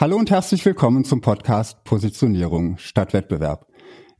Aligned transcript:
Hallo 0.00 0.16
und 0.16 0.30
herzlich 0.30 0.64
willkommen 0.64 1.04
zum 1.04 1.20
Podcast 1.20 1.82
Positionierung 1.82 2.78
statt 2.78 3.14
Wettbewerb. 3.14 3.66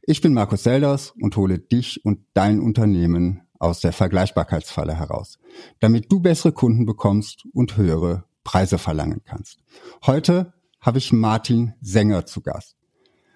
Ich 0.03 0.21
bin 0.21 0.35
Markus 0.35 0.65
Selders 0.65 1.15
und 1.21 1.37
hole 1.37 1.61
dich 1.61 2.04
und 2.04 2.19
dein 2.35 2.58
Unternehmen 2.58 3.43
aus 3.61 3.79
der 3.79 3.93
Vergleichbarkeitsfalle 3.93 4.99
heraus, 4.99 5.38
damit 5.79 6.11
du 6.11 6.19
bessere 6.19 6.51
Kunden 6.51 6.85
bekommst 6.85 7.46
und 7.53 7.77
höhere 7.77 8.25
Preise 8.43 8.79
verlangen 8.79 9.22
kannst. 9.25 9.61
Heute 10.04 10.53
habe 10.80 10.99
ich 10.99 11.12
Martin 11.12 11.75
Sänger 11.80 12.26
zu 12.26 12.40
Gast. 12.40 12.74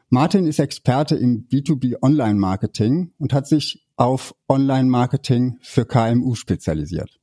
Martin 0.09 0.45
ist 0.45 0.59
Experte 0.59 1.15
im 1.15 1.47
B2B 1.47 2.03
Online 2.03 2.41
Marketing 2.41 3.13
und 3.19 3.33
hat 3.33 3.47
sich 3.47 3.87
auf 3.95 4.35
Online 4.49 4.91
Marketing 4.91 5.59
für 5.61 5.87
KMU 5.87 6.35
spezialisiert. 6.35 7.21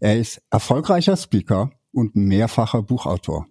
Er 0.00 0.18
ist 0.18 0.40
erfolgreicher 0.48 1.18
Speaker 1.18 1.72
und 1.92 2.16
mehrfacher 2.16 2.80
Buchautor. 2.80 3.46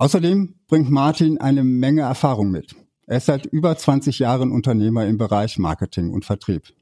Außerdem 0.00 0.54
bringt 0.68 0.92
Martin 0.92 1.38
eine 1.38 1.64
Menge 1.64 2.02
Erfahrung 2.02 2.52
mit. 2.52 2.76
Er 3.08 3.16
ist 3.16 3.26
seit 3.26 3.46
über 3.46 3.76
20 3.76 4.20
Jahren 4.20 4.52
Unternehmer 4.52 5.04
im 5.04 5.18
Bereich 5.18 5.58
Marketing 5.58 6.12
und 6.12 6.24
Vertrieb. 6.24 6.72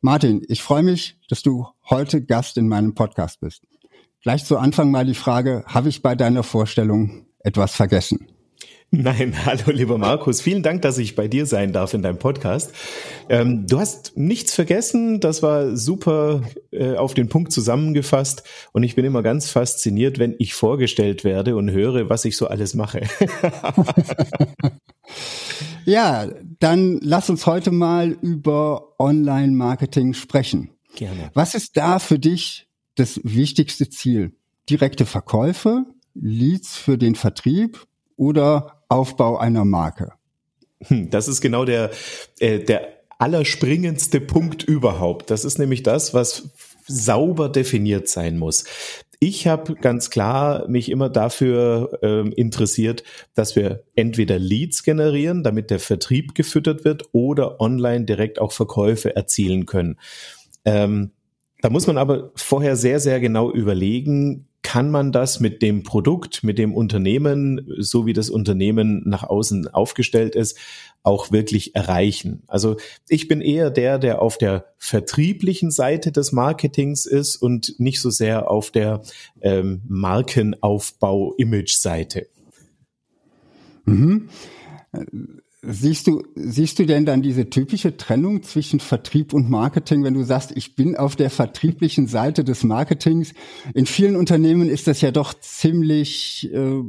Martin, 0.00 0.42
ich 0.48 0.60
freue 0.60 0.82
mich, 0.82 1.20
dass 1.28 1.42
du 1.42 1.68
heute 1.88 2.20
Gast 2.20 2.58
in 2.58 2.66
meinem 2.66 2.96
Podcast 2.96 3.38
bist. 3.38 3.62
Gleich 4.22 4.44
zu 4.44 4.58
Anfang 4.58 4.90
mal 4.90 5.06
die 5.06 5.14
Frage, 5.14 5.62
habe 5.68 5.88
ich 5.88 6.02
bei 6.02 6.16
deiner 6.16 6.42
Vorstellung 6.42 7.26
etwas 7.38 7.76
vergessen? 7.76 8.31
Nein, 8.94 9.34
hallo 9.46 9.72
lieber 9.72 9.96
Markus, 9.96 10.42
vielen 10.42 10.62
Dank, 10.62 10.82
dass 10.82 10.98
ich 10.98 11.14
bei 11.14 11.26
dir 11.26 11.46
sein 11.46 11.72
darf 11.72 11.94
in 11.94 12.02
deinem 12.02 12.18
Podcast. 12.18 12.72
Ähm, 13.30 13.66
du 13.66 13.80
hast 13.80 14.18
nichts 14.18 14.54
vergessen, 14.54 15.18
das 15.18 15.42
war 15.42 15.76
super 15.78 16.42
äh, 16.72 16.96
auf 16.96 17.14
den 17.14 17.30
Punkt 17.30 17.52
zusammengefasst 17.52 18.42
und 18.72 18.82
ich 18.82 18.94
bin 18.94 19.06
immer 19.06 19.22
ganz 19.22 19.48
fasziniert, 19.48 20.18
wenn 20.18 20.34
ich 20.38 20.52
vorgestellt 20.52 21.24
werde 21.24 21.56
und 21.56 21.70
höre, 21.70 22.10
was 22.10 22.26
ich 22.26 22.36
so 22.36 22.48
alles 22.48 22.74
mache. 22.74 23.00
ja, 25.86 26.28
dann 26.58 26.98
lass 27.00 27.30
uns 27.30 27.46
heute 27.46 27.70
mal 27.70 28.10
über 28.20 28.94
Online-Marketing 28.98 30.12
sprechen. 30.12 30.68
Gerne. 30.96 31.30
Was 31.32 31.54
ist 31.54 31.78
da 31.78 31.98
für 31.98 32.18
dich 32.18 32.66
das 32.96 33.18
wichtigste 33.24 33.88
Ziel? 33.88 34.32
Direkte 34.68 35.06
Verkäufe, 35.06 35.86
Leads 36.14 36.76
für 36.76 36.98
den 36.98 37.14
Vertrieb 37.14 37.86
oder 38.16 38.84
Aufbau 38.88 39.38
einer 39.38 39.64
Marke? 39.64 40.12
Hm, 40.86 41.10
das 41.10 41.28
ist 41.28 41.40
genau 41.40 41.64
der, 41.64 41.90
äh, 42.38 42.58
der 42.58 42.88
allerspringendste 43.18 44.20
Punkt 44.20 44.64
überhaupt. 44.64 45.30
Das 45.30 45.44
ist 45.44 45.58
nämlich 45.58 45.82
das, 45.82 46.12
was 46.12 46.50
sauber 46.86 47.48
definiert 47.48 48.08
sein 48.08 48.38
muss. 48.38 48.64
Ich 49.20 49.46
habe 49.46 49.76
ganz 49.76 50.10
klar 50.10 50.66
mich 50.66 50.90
immer 50.90 51.08
dafür 51.08 51.96
ähm, 52.02 52.32
interessiert, 52.32 53.04
dass 53.34 53.54
wir 53.54 53.84
entweder 53.94 54.40
Leads 54.40 54.82
generieren, 54.82 55.44
damit 55.44 55.70
der 55.70 55.78
Vertrieb 55.78 56.34
gefüttert 56.34 56.84
wird, 56.84 57.04
oder 57.12 57.60
online 57.60 58.04
direkt 58.04 58.40
auch 58.40 58.50
Verkäufe 58.50 59.14
erzielen 59.14 59.64
können. 59.66 60.00
Ähm, 60.64 61.12
da 61.60 61.70
muss 61.70 61.86
man 61.86 61.98
aber 61.98 62.32
vorher 62.34 62.74
sehr, 62.74 62.98
sehr 62.98 63.20
genau 63.20 63.52
überlegen, 63.52 64.48
kann 64.72 64.90
man 64.90 65.12
das 65.12 65.38
mit 65.38 65.60
dem 65.60 65.82
Produkt, 65.82 66.42
mit 66.44 66.56
dem 66.56 66.72
Unternehmen, 66.72 67.60
so 67.76 68.06
wie 68.06 68.14
das 68.14 68.30
Unternehmen 68.30 69.02
nach 69.04 69.22
außen 69.22 69.68
aufgestellt 69.68 70.34
ist, 70.34 70.56
auch 71.02 71.30
wirklich 71.30 71.74
erreichen. 71.74 72.42
Also 72.46 72.78
ich 73.06 73.28
bin 73.28 73.42
eher 73.42 73.68
der, 73.68 73.98
der 73.98 74.22
auf 74.22 74.38
der 74.38 74.64
vertrieblichen 74.78 75.70
Seite 75.70 76.10
des 76.10 76.32
Marketings 76.32 77.04
ist 77.04 77.36
und 77.36 77.78
nicht 77.80 78.00
so 78.00 78.08
sehr 78.08 78.50
auf 78.50 78.70
der 78.70 79.02
ähm, 79.42 79.82
Markenaufbau-Image-Seite. 79.88 82.28
Mhm. 83.84 84.30
Siehst 85.64 86.08
du, 86.08 86.24
siehst 86.34 86.80
du 86.80 86.86
denn 86.86 87.06
dann 87.06 87.22
diese 87.22 87.48
typische 87.48 87.96
Trennung 87.96 88.42
zwischen 88.42 88.80
Vertrieb 88.80 89.32
und 89.32 89.48
Marketing, 89.48 90.02
wenn 90.02 90.14
du 90.14 90.24
sagst, 90.24 90.50
ich 90.56 90.74
bin 90.74 90.96
auf 90.96 91.14
der 91.14 91.30
vertrieblichen 91.30 92.08
Seite 92.08 92.42
des 92.42 92.64
Marketings? 92.64 93.32
In 93.72 93.86
vielen 93.86 94.16
Unternehmen 94.16 94.68
ist 94.68 94.88
das 94.88 95.00
ja 95.02 95.12
doch 95.12 95.34
ziemlich 95.34 96.50
äh, 96.52 96.82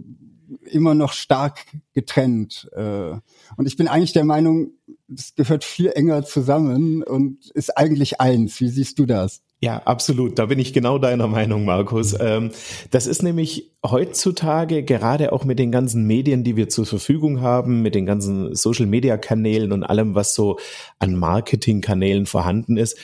immer 0.65 0.95
noch 0.95 1.13
stark 1.13 1.59
getrennt. 1.93 2.67
Äh, 2.73 3.11
und 3.57 3.67
ich 3.67 3.77
bin 3.77 3.87
eigentlich 3.87 4.13
der 4.13 4.25
Meinung, 4.25 4.71
es 5.07 5.35
gehört 5.35 5.63
viel 5.63 5.91
enger 5.93 6.25
zusammen 6.25 7.03
und 7.03 7.51
ist 7.51 7.77
eigentlich 7.77 8.19
eins. 8.19 8.59
Wie 8.59 8.69
siehst 8.69 8.97
du 8.97 9.05
das? 9.05 9.43
Ja, 9.63 9.77
absolut. 9.85 10.39
Da 10.39 10.47
bin 10.47 10.59
ich 10.59 10.73
genau 10.73 10.97
deiner 10.97 11.29
Meinung, 11.29 11.63
Markus. 11.63 12.13
Ähm, 12.19 12.51
das 12.91 13.07
ist 13.07 13.23
nämlich 13.23 13.71
heutzutage 13.81 14.83
gerade 14.83 15.31
auch 15.31 15.45
mit 15.45 15.57
den 15.57 15.71
ganzen 15.71 16.05
Medien, 16.05 16.43
die 16.43 16.57
wir 16.57 16.67
zur 16.67 16.85
Verfügung 16.85 17.39
haben, 17.39 17.81
mit 17.81 17.95
den 17.95 18.05
ganzen 18.05 18.53
Social-Media-Kanälen 18.53 19.71
und 19.71 19.85
allem, 19.85 20.15
was 20.15 20.35
so 20.35 20.59
an 20.99 21.15
Marketing-Kanälen 21.15 22.25
vorhanden 22.25 22.75
ist, 22.75 22.97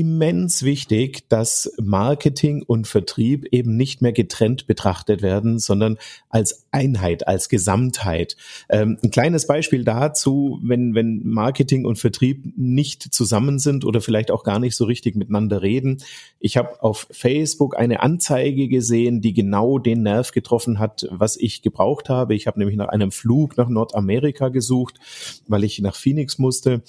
immens 0.00 0.62
wichtig, 0.62 1.28
dass 1.28 1.70
Marketing 1.80 2.62
und 2.62 2.86
Vertrieb 2.86 3.46
eben 3.50 3.76
nicht 3.76 4.00
mehr 4.00 4.12
getrennt 4.12 4.66
betrachtet 4.66 5.20
werden, 5.20 5.58
sondern 5.58 5.98
als 6.30 6.64
Einheit, 6.70 7.28
als 7.28 7.50
Gesamtheit. 7.50 8.36
Ähm, 8.70 8.96
ein 9.02 9.10
kleines 9.10 9.46
Beispiel 9.46 9.84
dazu, 9.84 10.58
wenn, 10.62 10.94
wenn 10.94 11.28
Marketing 11.28 11.84
und 11.84 11.98
Vertrieb 11.98 12.56
nicht 12.56 13.02
zusammen 13.02 13.58
sind 13.58 13.84
oder 13.84 14.00
vielleicht 14.00 14.30
auch 14.30 14.44
gar 14.44 14.58
nicht 14.58 14.76
so 14.76 14.86
richtig 14.86 15.14
miteinander 15.14 15.60
reden. 15.60 15.98
Ich 16.40 16.56
habe 16.56 16.82
auf 16.82 17.06
Facebook 17.10 17.76
eine 17.76 18.00
Anzeige 18.00 18.68
gesehen, 18.68 19.20
die 19.20 19.34
genau 19.34 19.78
den 19.78 20.02
Nerv 20.02 20.32
getroffen 20.32 20.78
hat, 20.78 21.06
was 21.10 21.36
ich 21.36 21.60
gebraucht 21.60 22.08
habe. 22.08 22.34
Ich 22.34 22.46
habe 22.46 22.58
nämlich 22.58 22.78
nach 22.78 22.88
einem 22.88 23.12
Flug 23.12 23.58
nach 23.58 23.68
Nordamerika 23.68 24.48
gesucht, 24.48 24.98
weil 25.48 25.64
ich 25.64 25.80
nach 25.80 25.96
Phoenix 25.96 26.38
musste 26.38 26.82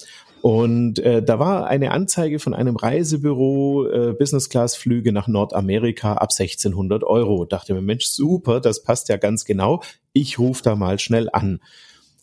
und 0.44 1.00
äh, 1.00 1.24
da 1.24 1.40
war 1.40 1.68
eine 1.68 1.92
Anzeige 1.92 2.38
von 2.38 2.54
einem 2.54 2.76
Reisebüro, 2.76 3.88
äh, 3.88 4.12
Business-Class-Flüge 4.12 5.14
nach 5.14 5.30
Nordamerika 5.30 6.16
ab 6.16 6.32
1600 6.38 7.06
Euro. 7.06 7.46
Dachte 7.46 7.74
mir, 7.74 7.82
Mensch, 7.82 8.08
super, 8.08 8.60
das 8.60 8.84
passt 8.84 9.08
ja 9.08 9.16
ganz 9.16 9.46
genau. 9.46 9.82
Ich 10.12 10.40
rufe 10.40 10.62
da 10.62 10.76
mal 10.76 11.00
schnell 11.00 11.30
an. 11.32 11.62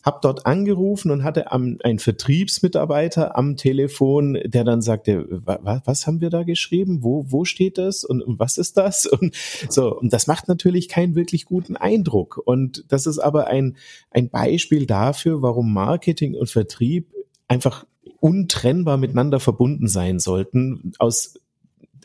Hab 0.03 0.21
dort 0.21 0.45
angerufen 0.45 1.09
und 1.09 1.23
hatte 1.23 1.51
am, 1.51 1.79
einen 1.83 1.97
Vertriebsmitarbeiter 1.97 3.35
am 3.35 3.57
Telefon, 3.57 4.37
der 4.45 4.65
dann 4.65 4.83
sagte, 4.83 5.25
was, 5.27 5.81
was 5.85 6.05
haben 6.05 6.21
wir 6.21 6.29
da 6.29 6.43
geschrieben? 6.43 6.99
Wo, 7.01 7.25
wo 7.27 7.43
steht 7.43 7.79
das? 7.79 8.03
Und, 8.03 8.21
und 8.21 8.37
was 8.37 8.59
ist 8.59 8.77
das? 8.77 9.05
Und 9.11 9.35
so, 9.67 9.97
und 9.97 10.13
das 10.13 10.27
macht 10.27 10.47
natürlich 10.47 10.89
keinen 10.89 11.15
wirklich 11.15 11.45
guten 11.45 11.75
Eindruck. 11.75 12.39
Und 12.45 12.85
das 12.87 13.07
ist 13.07 13.17
aber 13.17 13.47
ein, 13.47 13.77
ein 14.11 14.29
Beispiel 14.29 14.85
dafür, 14.85 15.41
warum 15.41 15.73
Marketing 15.73 16.35
und 16.35 16.51
Vertrieb 16.51 17.07
einfach 17.47 17.85
untrennbar 18.19 18.97
miteinander 18.97 19.39
verbunden 19.39 19.87
sein 19.87 20.19
sollten. 20.19 20.93
Aus 20.99 21.35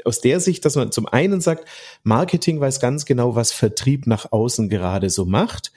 aus 0.05 0.21
der 0.21 0.41
Sicht, 0.41 0.65
dass 0.65 0.77
man 0.77 0.93
zum 0.93 1.07
einen 1.07 1.41
sagt, 1.41 1.67
Marketing 2.03 2.61
weiß 2.61 2.81
ganz 2.81 3.07
genau, 3.07 3.35
was 3.35 3.53
Vertrieb 3.53 4.07
nach 4.07 4.31
außen 4.31 4.69
gerade 4.69 5.11
so 5.11 5.25
macht. 5.25 5.73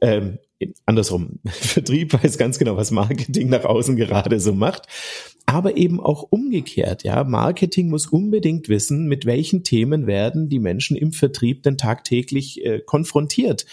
Ähm, 0.00 0.38
andersrum, 0.84 1.40
Vertrieb 1.46 2.12
weiß 2.12 2.38
ganz 2.38 2.58
genau, 2.58 2.76
was 2.76 2.90
Marketing 2.90 3.48
nach 3.48 3.64
außen 3.64 3.96
gerade 3.96 4.40
so 4.40 4.54
macht. 4.54 4.86
Aber 5.46 5.76
eben 5.76 6.00
auch 6.00 6.26
umgekehrt, 6.30 7.04
ja. 7.04 7.22
Marketing 7.22 7.88
muss 7.88 8.06
unbedingt 8.06 8.68
wissen, 8.68 9.06
mit 9.06 9.26
welchen 9.26 9.62
Themen 9.62 10.06
werden 10.06 10.48
die 10.48 10.58
Menschen 10.58 10.96
im 10.96 11.12
Vertrieb 11.12 11.62
denn 11.62 11.78
tagtäglich 11.78 12.64
äh, 12.64 12.80
konfrontiert 12.80 13.66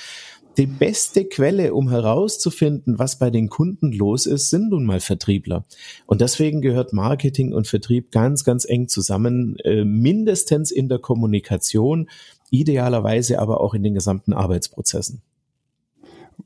die 0.58 0.68
beste 0.68 1.26
Quelle, 1.26 1.74
um 1.74 1.90
herauszufinden, 1.90 3.00
was 3.00 3.18
bei 3.18 3.30
den 3.30 3.50
Kunden 3.50 3.92
los 3.92 4.26
ist, 4.26 4.50
sind 4.50 4.70
nun 4.70 4.86
mal 4.86 5.00
Vertriebler. 5.00 5.66
Und 6.06 6.22
deswegen 6.22 6.62
gehört 6.62 6.94
Marketing 6.94 7.54
und 7.54 7.68
Vertrieb 7.68 8.12
ganz, 8.12 8.44
ganz 8.44 8.66
eng 8.66 8.88
zusammen, 8.88 9.58
äh, 9.64 9.84
mindestens 9.84 10.72
in 10.72 10.90
der 10.90 11.00
Kommunikation, 11.00 12.10
idealerweise 12.52 13.40
aber 13.40 13.62
auch 13.62 13.74
in 13.74 13.84
den 13.84 13.96
gesamten 13.96 14.34
Arbeitsprozessen. 14.34 15.22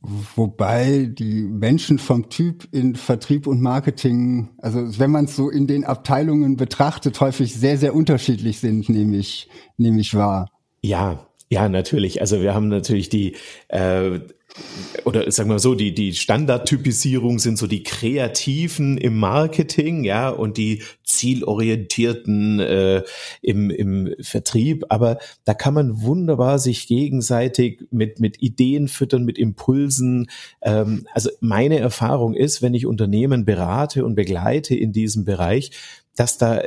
Wobei 0.02 1.10
die 1.12 1.42
Menschen 1.42 1.98
vom 1.98 2.30
Typ 2.30 2.68
in 2.72 2.96
Vertrieb 2.96 3.48
und 3.48 3.62
Marketing, 3.62 4.50
also 4.60 5.00
wenn 5.00 5.12
man 5.12 5.26
es 5.26 5.36
so 5.36 5.50
in 5.50 5.68
den 5.68 5.86
Abteilungen 5.86 6.56
betrachtet, 6.56 7.20
häufig 7.20 7.56
sehr, 7.56 7.78
sehr 7.78 7.96
unterschiedlich 7.96 8.60
sind, 8.60 8.90
nehme 8.90 9.18
ich, 9.18 9.50
nehme 9.78 10.00
ich 10.00 10.14
wahr. 10.14 10.50
Ja, 10.82 11.27
ja, 11.50 11.70
natürlich. 11.70 12.22
Also 12.22 12.42
wir 12.42 12.54
haben 12.54 12.68
natürlich 12.68 13.10
die 13.10 13.36
äh, 13.70 14.20
oder 15.06 15.30
sagen 15.32 15.50
wir 15.50 15.60
so, 15.60 15.76
die, 15.76 15.94
die 15.94 16.14
Standardtypisierung 16.14 17.40
sind 17.40 17.58
so 17.58 17.68
die 17.68 17.84
Kreativen 17.84 18.98
im 18.98 19.18
Marketing, 19.18 20.04
ja, 20.04 20.30
und 20.30 20.58
die 20.58 20.84
Zielorientierten 21.04 22.60
äh, 22.60 23.04
im, 23.42 23.70
im 23.70 24.16
Vertrieb. 24.20 24.86
Aber 24.90 25.20
da 25.46 25.54
kann 25.54 25.74
man 25.74 26.02
wunderbar 26.02 26.60
sich 26.60 26.88
gegenseitig 26.88 27.86
mit, 27.92 28.20
mit 28.20 28.42
Ideen 28.42 28.88
füttern, 28.88 29.24
mit 29.24 29.38
Impulsen. 29.38 30.30
Ähm, 30.62 31.08
also 31.14 31.30
meine 31.40 31.80
Erfahrung 31.80 32.34
ist, 32.34 32.62
wenn 32.62 32.74
ich 32.74 32.86
Unternehmen 32.86 33.46
berate 33.46 34.04
und 34.06 34.16
begleite 34.16 34.76
in 34.76 34.92
diesem 34.92 35.24
Bereich, 35.24 35.72
dass 36.16 36.38
da 36.38 36.64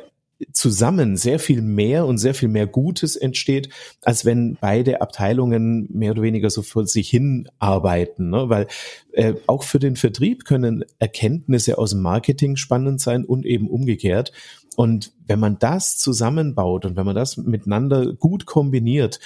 zusammen 0.52 1.16
sehr 1.16 1.38
viel 1.38 1.62
mehr 1.62 2.06
und 2.06 2.18
sehr 2.18 2.34
viel 2.34 2.48
mehr 2.48 2.66
Gutes 2.66 3.16
entsteht, 3.16 3.68
als 4.02 4.24
wenn 4.24 4.56
beide 4.60 5.00
Abteilungen 5.00 5.88
mehr 5.92 6.12
oder 6.12 6.22
weniger 6.22 6.50
so 6.50 6.62
vor 6.62 6.86
sich 6.86 7.08
hin 7.08 7.48
arbeiten. 7.58 8.30
Ne? 8.30 8.48
Weil 8.48 8.66
äh, 9.12 9.34
auch 9.46 9.62
für 9.62 9.78
den 9.78 9.96
Vertrieb 9.96 10.44
können 10.44 10.84
Erkenntnisse 10.98 11.78
aus 11.78 11.90
dem 11.90 12.00
Marketing 12.00 12.56
spannend 12.56 13.00
sein 13.00 13.24
und 13.24 13.46
eben 13.46 13.68
umgekehrt. 13.68 14.32
Und 14.76 15.12
wenn 15.26 15.40
man 15.40 15.58
das 15.58 15.98
zusammenbaut 15.98 16.86
und 16.86 16.96
wenn 16.96 17.06
man 17.06 17.16
das 17.16 17.36
miteinander 17.36 18.14
gut 18.14 18.46
kombiniert, 18.46 19.20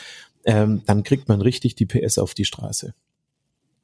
ähm, 0.45 0.83
dann 0.87 1.03
kriegt 1.03 1.29
man 1.29 1.41
richtig 1.41 1.75
die 1.75 1.87
PS 1.87 2.19
auf 2.19 2.35
die 2.35 2.45
Straße. 2.45 2.95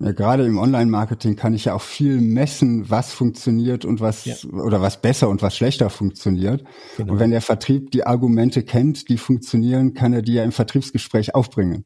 Ja, 0.02 0.12
gerade 0.12 0.46
im 0.46 0.58
Online-Marketing 0.58 1.36
kann 1.36 1.52
ich 1.52 1.66
ja 1.66 1.74
auch 1.74 1.82
viel 1.82 2.20
messen, 2.22 2.88
was 2.88 3.12
funktioniert 3.12 3.84
und 3.84 4.00
was 4.00 4.24
ja. 4.24 4.34
oder 4.50 4.80
was 4.80 5.02
besser 5.02 5.28
und 5.28 5.42
was 5.42 5.54
schlechter 5.56 5.90
funktioniert. 5.90 6.64
Genau. 6.96 7.12
Und 7.12 7.20
wenn 7.20 7.30
der 7.30 7.42
Vertrieb 7.42 7.90
die 7.90 8.06
Argumente 8.06 8.62
kennt, 8.62 9.10
die 9.10 9.18
funktionieren, 9.18 9.92
kann 9.92 10.14
er 10.14 10.22
die 10.22 10.34
ja 10.34 10.44
im 10.44 10.52
Vertriebsgespräch 10.52 11.34
aufbringen. 11.34 11.84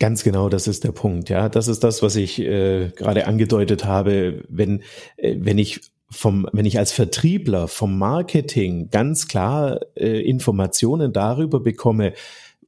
Ganz 0.00 0.24
genau, 0.24 0.48
das 0.48 0.66
ist 0.66 0.82
der 0.82 0.90
Punkt. 0.90 1.28
Ja, 1.28 1.48
das 1.48 1.68
ist 1.68 1.84
das, 1.84 2.02
was 2.02 2.16
ich 2.16 2.40
äh, 2.40 2.90
gerade 2.96 3.28
angedeutet 3.28 3.84
habe. 3.84 4.42
Wenn 4.48 4.82
äh, 5.16 5.36
wenn 5.38 5.58
ich 5.58 5.80
vom, 6.10 6.48
wenn 6.52 6.64
ich 6.64 6.78
als 6.78 6.92
Vertriebler 6.92 7.68
vom 7.68 7.98
Marketing 7.98 8.90
ganz 8.90 9.28
klar 9.28 9.80
äh, 9.96 10.20
Informationen 10.20 11.12
darüber 11.12 11.60
bekomme, 11.60 12.12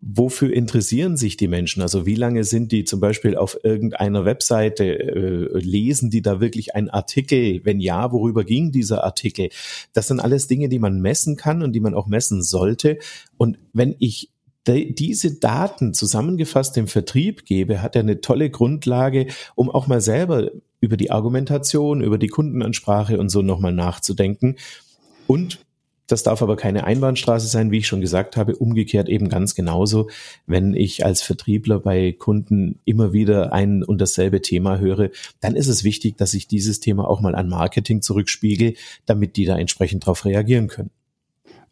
wofür 0.01 0.53
interessieren 0.53 1.17
sich 1.17 1.37
die 1.37 1.49
Menschen? 1.49 1.83
Also 1.83 2.07
wie 2.07 2.15
lange 2.15 2.45
sind 2.45 2.73
die 2.73 2.85
zum 2.85 3.01
Beispiel 3.01 3.37
auf 3.37 3.59
irgendeiner 3.63 4.25
Webseite, 4.25 4.85
äh, 4.85 5.59
lesen 5.59 6.11
die 6.11 6.23
da 6.23 6.41
wirklich 6.41 6.75
einen 6.75 6.91
Artikel? 6.91 7.61
Wenn 7.65 7.81
ja, 7.81 8.13
worüber 8.13 8.45
ging 8.45 8.73
dieser 8.73 9.05
Artikel? 9.05 9.49
Das 9.93 10.09
sind 10.09 10.21
alles 10.21 10.47
Dinge, 10.47 10.69
die 10.69 10.79
man 10.79 11.01
messen 11.01 11.37
kann 11.37 11.63
und 11.63 11.73
die 11.73 11.81
man 11.81 11.95
auch 11.95 12.07
messen 12.07 12.43
sollte. 12.43 12.99
Und 13.37 13.59
wenn 13.73 13.97
ich 13.99 14.31
diese 14.67 15.39
Daten 15.39 15.95
zusammengefasst 15.95 16.75
dem 16.75 16.89
Vertrieb 16.89 17.45
gebe, 17.45 17.83
hat 17.83 17.95
er 17.95 18.01
eine 18.01 18.21
tolle 18.21 18.51
Grundlage, 18.51 19.29
um 19.55 19.71
auch 19.71 19.87
mal 19.87 20.01
selber 20.01 20.51
über 20.81 20.97
die 20.97 21.11
Argumentation, 21.11 22.03
über 22.03 22.19
die 22.19 22.29
Kundenansprache 22.29 23.19
und 23.19 23.29
so 23.29 23.43
nochmal 23.43 23.73
nachzudenken. 23.73 24.57
Und 25.27 25.66
das 26.07 26.23
darf 26.23 26.43
aber 26.43 26.57
keine 26.57 26.85
Einbahnstraße 26.85 27.47
sein, 27.47 27.71
wie 27.71 27.79
ich 27.79 27.87
schon 27.87 28.01
gesagt 28.01 28.37
habe. 28.37 28.57
Umgekehrt 28.57 29.09
eben 29.09 29.29
ganz 29.29 29.55
genauso, 29.55 30.09
wenn 30.47 30.75
ich 30.75 31.05
als 31.05 31.23
Vertriebler 31.23 31.81
bei 31.81 32.13
Kunden 32.13 32.79
immer 32.85 33.13
wieder 33.13 33.53
ein 33.53 33.83
und 33.83 34.01
dasselbe 34.01 34.43
Thema 34.43 34.79
höre, 34.79 35.11
dann 35.41 35.57
ist 35.57 35.69
es 35.69 35.85
wichtig, 35.85 36.17
dass 36.17 36.35
ich 36.35 36.47
dieses 36.47 36.81
Thema 36.81 37.09
auch 37.09 37.21
mal 37.21 37.35
an 37.35 37.49
Marketing 37.49 38.03
zurückspiegel, 38.03 38.75
damit 39.05 39.37
die 39.37 39.45
da 39.45 39.59
entsprechend 39.59 40.05
darauf 40.05 40.25
reagieren 40.25 40.69
können. 40.69 40.91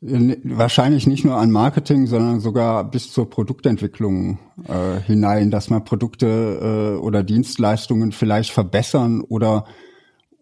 Wahrscheinlich 0.06 1.06
nicht 1.06 1.24
nur 1.24 1.36
an 1.36 1.50
Marketing, 1.50 2.06
sondern 2.06 2.40
sogar 2.40 2.84
bis 2.90 3.10
zur 3.10 3.30
Produktentwicklung 3.30 4.38
äh, 4.68 5.00
hinein, 5.00 5.50
dass 5.50 5.70
man 5.70 5.84
Produkte 5.84 6.98
äh, 6.98 7.00
oder 7.00 7.22
Dienstleistungen 7.22 8.12
vielleicht 8.12 8.50
verbessern 8.50 9.22
oder 9.22 9.64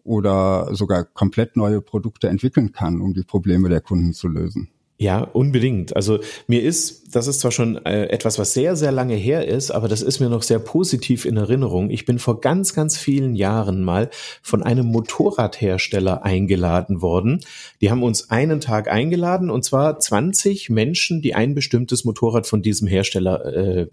oder 0.03 0.69
sogar 0.73 1.05
komplett 1.05 1.55
neue 1.55 1.81
Produkte 1.81 2.27
entwickeln 2.27 2.71
kann, 2.71 3.01
um 3.01 3.13
die 3.13 3.23
Probleme 3.23 3.69
der 3.69 3.81
Kunden 3.81 4.13
zu 4.13 4.27
lösen. 4.27 4.69
Ja, 4.99 5.21
unbedingt. 5.21 5.95
Also 5.95 6.19
mir 6.47 6.61
ist, 6.61 7.15
das 7.15 7.27
ist 7.27 7.39
zwar 7.41 7.51
schon 7.51 7.83
äh, 7.85 8.05
etwas, 8.05 8.37
was 8.39 8.53
sehr, 8.53 8.75
sehr 8.75 8.91
lange 8.91 9.15
her 9.15 9.47
ist, 9.47 9.71
aber 9.71 9.87
das 9.87 10.01
ist 10.01 10.19
mir 10.19 10.29
noch 10.29 10.43
sehr 10.43 10.59
positiv 10.59 11.25
in 11.25 11.35
Erinnerung. 11.35 11.89
Ich 11.89 12.05
bin 12.05 12.19
vor 12.19 12.39
ganz, 12.39 12.73
ganz 12.73 12.97
vielen 12.97 13.35
Jahren 13.35 13.83
mal 13.83 14.09
von 14.41 14.61
einem 14.63 14.85
Motorradhersteller 14.85 16.23
eingeladen 16.23 17.01
worden. 17.01 17.41
Die 17.81 17.91
haben 17.91 18.03
uns 18.03 18.29
einen 18.29 18.61
Tag 18.61 18.89
eingeladen 18.89 19.49
und 19.49 19.65
zwar 19.65 19.99
20 19.99 20.69
Menschen, 20.69 21.21
die 21.21 21.33
ein 21.33 21.55
bestimmtes 21.55 22.05
Motorrad 22.05 22.47
von 22.47 22.61
diesem 22.61 22.87
Hersteller 22.87 23.45
äh, 23.45 23.87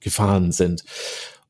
gefahren 0.00 0.52
sind. 0.52 0.84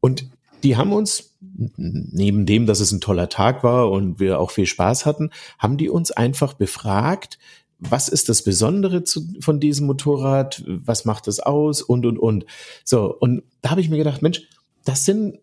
Und 0.00 0.26
die 0.62 0.76
haben 0.76 0.92
uns, 0.92 1.36
neben 1.76 2.46
dem, 2.46 2.66
dass 2.66 2.80
es 2.80 2.92
ein 2.92 3.00
toller 3.00 3.28
Tag 3.28 3.62
war 3.64 3.90
und 3.90 4.20
wir 4.20 4.38
auch 4.40 4.50
viel 4.50 4.66
Spaß 4.66 5.06
hatten, 5.06 5.30
haben 5.58 5.76
die 5.76 5.88
uns 5.88 6.10
einfach 6.10 6.54
befragt, 6.54 7.38
was 7.78 8.08
ist 8.08 8.28
das 8.28 8.42
Besondere 8.42 9.02
zu, 9.02 9.26
von 9.40 9.58
diesem 9.58 9.86
Motorrad, 9.86 10.62
was 10.66 11.04
macht 11.04 11.26
es 11.26 11.40
aus 11.40 11.82
und, 11.82 12.06
und, 12.06 12.18
und. 12.18 12.46
So, 12.84 13.12
und 13.18 13.42
da 13.60 13.70
habe 13.70 13.80
ich 13.80 13.90
mir 13.90 13.98
gedacht, 13.98 14.22
Mensch, 14.22 14.42
das 14.84 15.04
sind 15.04 15.38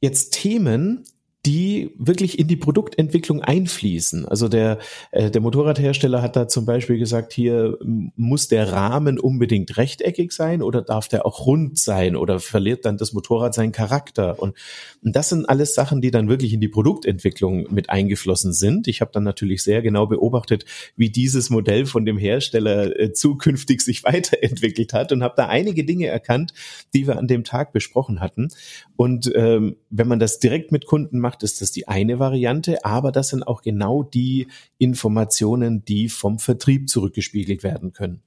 jetzt 0.00 0.34
Themen, 0.34 1.04
die 1.48 1.94
wirklich 1.96 2.38
in 2.38 2.46
die 2.46 2.56
Produktentwicklung 2.56 3.40
einfließen. 3.40 4.26
Also 4.26 4.48
der, 4.48 4.78
äh, 5.12 5.30
der 5.30 5.40
Motorradhersteller 5.40 6.20
hat 6.20 6.36
da 6.36 6.46
zum 6.46 6.66
Beispiel 6.66 6.98
gesagt, 6.98 7.32
hier 7.32 7.78
muss 7.80 8.48
der 8.48 8.70
Rahmen 8.70 9.18
unbedingt 9.18 9.78
rechteckig 9.78 10.32
sein 10.32 10.60
oder 10.60 10.82
darf 10.82 11.08
der 11.08 11.24
auch 11.24 11.46
rund 11.46 11.78
sein 11.78 12.16
oder 12.16 12.38
verliert 12.38 12.84
dann 12.84 12.98
das 12.98 13.14
Motorrad 13.14 13.54
seinen 13.54 13.72
Charakter? 13.72 14.38
Und, 14.42 14.56
und 15.02 15.16
das 15.16 15.30
sind 15.30 15.48
alles 15.48 15.74
Sachen, 15.74 16.02
die 16.02 16.10
dann 16.10 16.28
wirklich 16.28 16.52
in 16.52 16.60
die 16.60 16.68
Produktentwicklung 16.68 17.72
mit 17.72 17.88
eingeflossen 17.88 18.52
sind. 18.52 18.86
Ich 18.86 19.00
habe 19.00 19.12
dann 19.14 19.24
natürlich 19.24 19.62
sehr 19.62 19.80
genau 19.80 20.06
beobachtet, 20.06 20.66
wie 20.96 21.08
dieses 21.08 21.48
Modell 21.48 21.86
von 21.86 22.04
dem 22.04 22.18
Hersteller 22.18 22.94
äh, 23.00 23.14
zukünftig 23.14 23.80
sich 23.80 24.04
weiterentwickelt 24.04 24.92
hat 24.92 25.12
und 25.12 25.22
habe 25.22 25.32
da 25.38 25.48
einige 25.48 25.86
Dinge 25.86 26.08
erkannt, 26.08 26.52
die 26.92 27.06
wir 27.06 27.16
an 27.16 27.26
dem 27.26 27.42
Tag 27.42 27.72
besprochen 27.72 28.20
hatten. 28.20 28.48
Und 28.96 29.32
ähm, 29.34 29.76
wenn 29.88 30.08
man 30.08 30.18
das 30.18 30.40
direkt 30.40 30.72
mit 30.72 30.84
Kunden 30.84 31.18
macht, 31.20 31.37
ist 31.42 31.60
das 31.60 31.72
die 31.72 31.88
eine 31.88 32.18
Variante, 32.18 32.84
aber 32.84 33.12
das 33.12 33.28
sind 33.28 33.46
auch 33.46 33.62
genau 33.62 34.02
die 34.02 34.48
Informationen, 34.78 35.84
die 35.84 36.08
vom 36.08 36.38
Vertrieb 36.38 36.88
zurückgespiegelt 36.88 37.62
werden 37.62 37.92
können. 37.92 38.22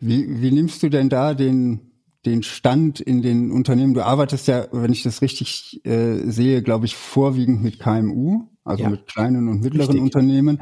Wie, 0.00 0.40
wie 0.40 0.50
nimmst 0.50 0.82
du 0.82 0.88
denn 0.88 1.08
da 1.08 1.34
den, 1.34 1.90
den 2.24 2.42
Stand 2.42 3.00
in 3.00 3.22
den 3.22 3.50
Unternehmen? 3.50 3.94
Du 3.94 4.04
arbeitest 4.04 4.48
ja, 4.48 4.66
wenn 4.72 4.92
ich 4.92 5.02
das 5.02 5.22
richtig 5.22 5.80
äh, 5.84 6.30
sehe, 6.30 6.62
glaube 6.62 6.86
ich, 6.86 6.94
vorwiegend 6.94 7.62
mit 7.62 7.78
KMU, 7.78 8.44
also 8.64 8.84
ja. 8.84 8.90
mit 8.90 9.06
kleinen 9.06 9.48
und 9.48 9.60
mittleren 9.60 9.92
richtig. 9.92 10.02
Unternehmen. 10.02 10.60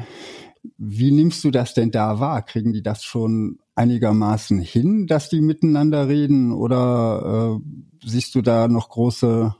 Wie 0.79 1.11
nimmst 1.11 1.45
du 1.45 1.51
das 1.51 1.75
denn 1.75 1.91
da 1.91 2.21
wahr? 2.21 2.43
Kriegen 2.43 2.73
die 2.73 2.83
das 2.83 3.05
schon 3.05 3.59
einigermaßen 3.75 4.61
hin, 4.61 5.07
dass 5.07 5.29
die 5.29 5.41
miteinander 5.41 6.09
reden 6.09 6.53
oder 6.53 7.61
äh, 7.61 8.09
siehst 8.09 8.35
du 8.35 8.43
da 8.43 8.69
noch 8.69 8.89
große, 8.89 9.55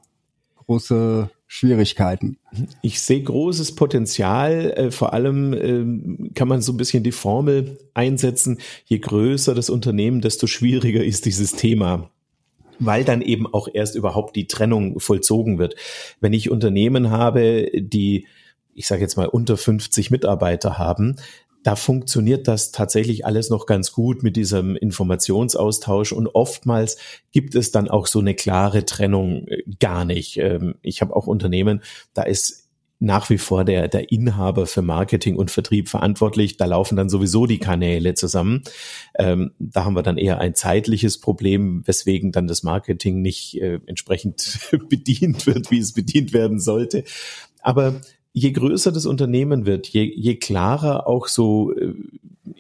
große 0.57 1.31
Schwierigkeiten? 1.47 2.39
Ich 2.83 3.01
sehe 3.01 3.23
großes 3.23 3.75
Potenzial. 3.75 4.73
Äh, 4.77 4.91
vor 4.91 5.13
allem 5.13 5.53
äh, 5.53 6.33
kann 6.35 6.49
man 6.49 6.63
so 6.63 6.73
ein 6.73 6.77
bisschen 6.77 7.03
die 7.03 7.13
Formel 7.13 7.79
einsetzen. 7.95 8.59
Je 8.87 8.99
größer 8.99 9.55
das 9.55 9.71
Unternehmen, 9.71 10.21
desto 10.21 10.47
schwieriger 10.47 11.05
ist 11.05 11.27
dieses 11.27 11.53
Thema 11.53 12.11
weil 12.81 13.05
dann 13.05 13.23
eben 13.23 13.47
auch 13.47 13.69
erst 13.73 13.95
überhaupt 13.95 14.35
die 14.35 14.49
Trennung 14.49 14.99
vollzogen 14.99 15.59
wird. 15.59 15.77
Wenn 16.21 16.33
ich 16.33 16.51
Unternehmen 16.51 17.11
habe, 17.11 17.71
die 17.73 18.27
ich 18.75 18.87
sage 18.87 19.03
jetzt 19.03 19.17
mal 19.17 19.29
unter 19.29 19.57
50 19.57 20.11
Mitarbeiter 20.11 20.79
haben, 20.79 21.17
da 21.65 21.77
funktioniert 21.77 22.47
das 22.47 22.73
tatsächlich 22.73 23.27
alles 23.27 23.51
noch 23.51 23.67
ganz 23.67 23.91
gut 23.91 24.23
mit 24.23 24.37
diesem 24.37 24.77
Informationsaustausch 24.77 26.13
und 26.13 26.29
oftmals 26.29 26.99
gibt 27.33 27.55
es 27.55 27.73
dann 27.73 27.89
auch 27.89 28.07
so 28.07 28.21
eine 28.21 28.35
klare 28.35 28.85
Trennung 28.85 29.49
äh, 29.49 29.63
gar 29.81 30.05
nicht. 30.05 30.37
Ähm, 30.37 30.77
ich 30.83 31.01
habe 31.01 31.17
auch 31.17 31.27
Unternehmen, 31.27 31.83
da 32.13 32.23
ist 32.23 32.65
nach 33.01 33.29
wie 33.29 33.39
vor 33.39 33.65
der, 33.65 33.89
der 33.89 34.13
Inhaber 34.13 34.67
für 34.67 34.83
Marketing 34.83 35.37
und 35.37 35.51
Vertrieb 35.51 35.89
verantwortlich. 35.89 36.57
Da 36.57 36.67
laufen 36.67 36.97
dann 36.97 37.09
sowieso 37.09 37.47
die 37.47 37.59
Kanäle 37.59 38.15
zusammen. 38.15 38.63
Ähm, 39.19 39.53
da 39.59 39.85
haben 39.85 39.97
wir 39.97 40.03
dann 40.03 40.17
eher 40.17 40.39
ein 40.39 40.55
zeitliches 40.55 41.19
Problem, 41.19 41.83
weswegen 41.87 42.31
dann 42.31 42.47
das 42.47 42.63
Marketing 42.63 43.21
nicht 43.21 43.61
äh, 43.61 43.81
entsprechend 43.87 44.71
bedient 44.89 45.47
wird, 45.47 45.71
wie 45.71 45.79
es 45.79 45.93
bedient 45.93 46.33
werden 46.33 46.61
sollte. 46.61 47.05
Aber 47.61 48.01
je 48.35 48.51
größer 48.53 48.93
das 48.93 49.07
Unternehmen 49.07 49.65
wird, 49.65 49.87
je, 49.87 50.03
je 50.03 50.35
klarer 50.35 51.07
auch 51.07 51.29
so, 51.29 51.73
äh, 51.73 51.95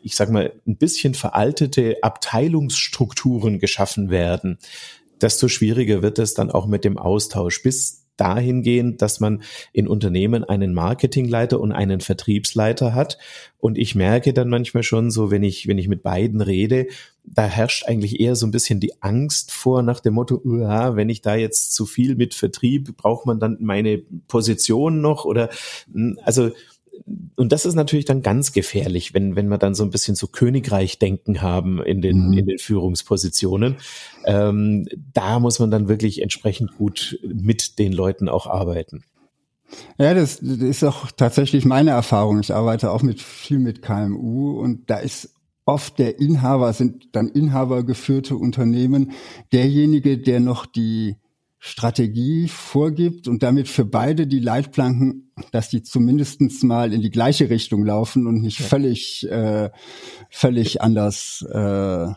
ich 0.02 0.14
sag 0.16 0.30
mal, 0.30 0.52
ein 0.66 0.76
bisschen 0.76 1.14
veraltete 1.14 1.96
Abteilungsstrukturen 2.02 3.58
geschaffen 3.58 4.08
werden, 4.08 4.58
desto 5.20 5.48
schwieriger 5.48 6.00
wird 6.00 6.18
es 6.18 6.32
dann 6.34 6.50
auch 6.50 6.66
mit 6.66 6.84
dem 6.84 6.96
Austausch, 6.96 7.62
bis 7.62 8.03
dahingehend, 8.16 9.02
dass 9.02 9.20
man 9.20 9.42
in 9.72 9.88
Unternehmen 9.88 10.44
einen 10.44 10.74
Marketingleiter 10.74 11.60
und 11.60 11.72
einen 11.72 12.00
Vertriebsleiter 12.00 12.94
hat. 12.94 13.18
Und 13.58 13.78
ich 13.78 13.94
merke 13.94 14.32
dann 14.32 14.48
manchmal 14.48 14.82
schon 14.82 15.10
so, 15.10 15.30
wenn 15.30 15.42
ich, 15.42 15.66
wenn 15.66 15.78
ich 15.78 15.88
mit 15.88 16.02
beiden 16.02 16.40
rede, 16.40 16.86
da 17.24 17.44
herrscht 17.44 17.86
eigentlich 17.86 18.20
eher 18.20 18.36
so 18.36 18.46
ein 18.46 18.50
bisschen 18.50 18.80
die 18.80 19.02
Angst 19.02 19.50
vor 19.50 19.82
nach 19.82 20.00
dem 20.00 20.14
Motto, 20.14 20.40
wenn 20.44 21.08
ich 21.08 21.22
da 21.22 21.34
jetzt 21.34 21.74
zu 21.74 21.86
viel 21.86 22.16
mit 22.16 22.34
Vertrieb, 22.34 22.96
braucht 22.96 23.26
man 23.26 23.40
dann 23.40 23.56
meine 23.60 24.02
Position 24.28 25.00
noch 25.00 25.24
oder, 25.24 25.48
hm, 25.92 26.18
also, 26.22 26.50
und 27.36 27.52
das 27.52 27.66
ist 27.66 27.74
natürlich 27.74 28.04
dann 28.04 28.22
ganz 28.22 28.52
gefährlich, 28.52 29.14
wenn, 29.14 29.36
wenn 29.36 29.48
wir 29.48 29.58
dann 29.58 29.74
so 29.74 29.82
ein 29.82 29.90
bisschen 29.90 30.14
so 30.14 30.26
Königreich-Denken 30.26 31.42
haben 31.42 31.82
in 31.82 32.00
den, 32.00 32.28
mhm. 32.28 32.38
in 32.38 32.46
den 32.46 32.58
Führungspositionen. 32.58 33.76
Ähm, 34.24 34.86
da 35.12 35.40
muss 35.40 35.58
man 35.58 35.70
dann 35.70 35.88
wirklich 35.88 36.22
entsprechend 36.22 36.76
gut 36.76 37.18
mit 37.22 37.78
den 37.78 37.92
Leuten 37.92 38.28
auch 38.28 38.46
arbeiten. 38.46 39.04
Ja, 39.98 40.14
das, 40.14 40.38
das 40.40 40.58
ist 40.58 40.84
auch 40.84 41.10
tatsächlich 41.10 41.64
meine 41.64 41.90
Erfahrung. 41.90 42.40
Ich 42.40 42.54
arbeite 42.54 42.90
auch 42.90 43.02
mit 43.02 43.20
viel 43.20 43.58
mit 43.58 43.82
KMU 43.82 44.60
und 44.60 44.88
da 44.88 44.98
ist 44.98 45.34
oft 45.64 45.98
der 45.98 46.20
Inhaber, 46.20 46.72
sind 46.72 47.08
dann 47.12 47.28
inhabergeführte 47.28 48.36
Unternehmen, 48.36 49.12
derjenige, 49.52 50.18
der 50.18 50.40
noch 50.40 50.66
die 50.66 51.16
Strategie 51.66 52.46
vorgibt 52.48 53.26
und 53.26 53.42
damit 53.42 53.68
für 53.68 53.86
beide 53.86 54.26
die 54.26 54.38
Leitplanken, 54.38 55.32
dass 55.50 55.70
die 55.70 55.82
zumindestens 55.82 56.62
mal 56.62 56.92
in 56.92 57.00
die 57.00 57.08
gleiche 57.08 57.48
Richtung 57.48 57.86
laufen 57.86 58.26
und 58.26 58.42
nicht 58.42 58.60
völlig, 58.60 59.26
äh, 59.30 59.70
völlig 60.28 60.82
anders 60.82 61.42
äh, 61.50 62.08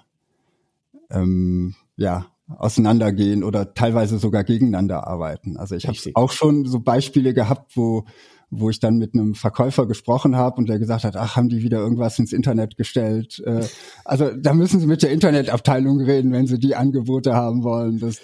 ähm, 1.11 1.75
ja, 1.95 2.25
auseinandergehen 2.49 3.45
oder 3.45 3.73
teilweise 3.73 4.19
sogar 4.19 4.43
gegeneinander 4.43 5.07
arbeiten. 5.07 5.55
Also 5.55 5.75
ich 5.75 5.87
habe 5.87 5.97
auch 6.15 6.33
schon 6.33 6.65
so 6.65 6.81
Beispiele 6.81 7.33
gehabt, 7.33 7.77
wo 7.77 8.03
wo 8.49 8.69
ich 8.69 8.79
dann 8.79 8.97
mit 8.97 9.13
einem 9.13 9.33
Verkäufer 9.33 9.87
gesprochen 9.87 10.35
habe 10.35 10.57
und 10.57 10.69
der 10.69 10.79
gesagt 10.79 11.03
hat, 11.03 11.17
ach, 11.17 11.35
haben 11.35 11.49
die 11.49 11.63
wieder 11.63 11.79
irgendwas 11.79 12.17
ins 12.17 12.31
Internet 12.31 12.77
gestellt. 12.77 13.41
Äh, 13.45 13.65
also 14.05 14.29
da 14.35 14.53
müssen 14.53 14.79
Sie 14.79 14.87
mit 14.87 15.03
der 15.03 15.11
Internetabteilung 15.11 15.99
reden, 15.99 16.31
wenn 16.31 16.47
Sie 16.47 16.57
die 16.57 16.75
Angebote 16.75 17.33
haben 17.33 17.63
wollen. 17.63 17.99
Das, 17.99 18.21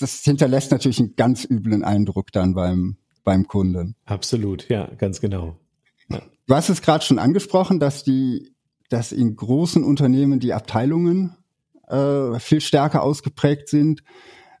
das 0.00 0.22
hinterlässt 0.22 0.70
natürlich 0.70 0.98
einen 0.98 1.16
ganz 1.16 1.44
üblen 1.48 1.84
Eindruck 1.84 2.32
dann 2.32 2.54
beim, 2.54 2.96
beim 3.24 3.46
Kunden. 3.46 3.96
Absolut, 4.06 4.68
ja, 4.68 4.86
ganz 4.98 5.20
genau. 5.20 5.56
Ja. 6.08 6.22
Du 6.46 6.54
hast 6.54 6.68
es 6.68 6.82
gerade 6.82 7.04
schon 7.04 7.18
angesprochen, 7.18 7.78
dass 7.78 8.02
die, 8.04 8.52
dass 8.88 9.12
in 9.12 9.36
großen 9.36 9.84
Unternehmen 9.84 10.40
die 10.40 10.52
Abteilungen 10.52 11.36
äh, 11.88 12.38
viel 12.38 12.60
stärker 12.60 13.02
ausgeprägt 13.02 13.68
sind. 13.68 14.02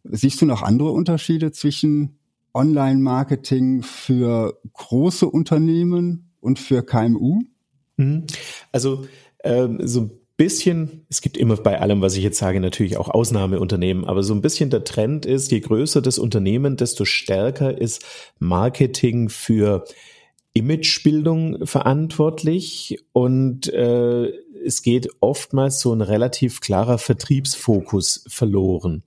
Siehst 0.04 0.40
du 0.40 0.46
noch 0.46 0.62
andere 0.62 0.90
Unterschiede 0.90 1.52
zwischen 1.52 2.18
Online-Marketing 2.54 3.82
für 3.82 4.58
große 4.72 5.26
Unternehmen 5.26 6.32
und 6.40 6.58
für 6.58 6.82
KMU? 6.82 7.42
Mhm. 7.96 8.26
Also 8.72 9.06
ähm, 9.44 9.78
so 9.86 10.19
bisschen, 10.40 11.04
es 11.10 11.20
gibt 11.20 11.36
immer 11.36 11.56
bei 11.56 11.82
allem, 11.82 12.00
was 12.00 12.16
ich 12.16 12.24
jetzt 12.24 12.38
sage, 12.38 12.60
natürlich 12.60 12.96
auch 12.96 13.10
Ausnahmeunternehmen, 13.10 14.06
aber 14.06 14.22
so 14.22 14.32
ein 14.32 14.40
bisschen 14.40 14.70
der 14.70 14.84
Trend 14.84 15.26
ist, 15.26 15.50
je 15.50 15.60
größer 15.60 16.00
das 16.00 16.18
Unternehmen, 16.18 16.78
desto 16.78 17.04
stärker 17.04 17.78
ist 17.78 18.06
Marketing 18.38 19.28
für 19.28 19.84
Imagebildung 20.54 21.66
verantwortlich 21.66 23.04
und 23.12 23.70
äh, 23.70 24.32
es 24.64 24.80
geht 24.80 25.10
oftmals 25.20 25.78
so 25.80 25.92
ein 25.92 26.00
relativ 26.00 26.62
klarer 26.62 26.96
Vertriebsfokus 26.96 28.24
verloren. 28.26 29.02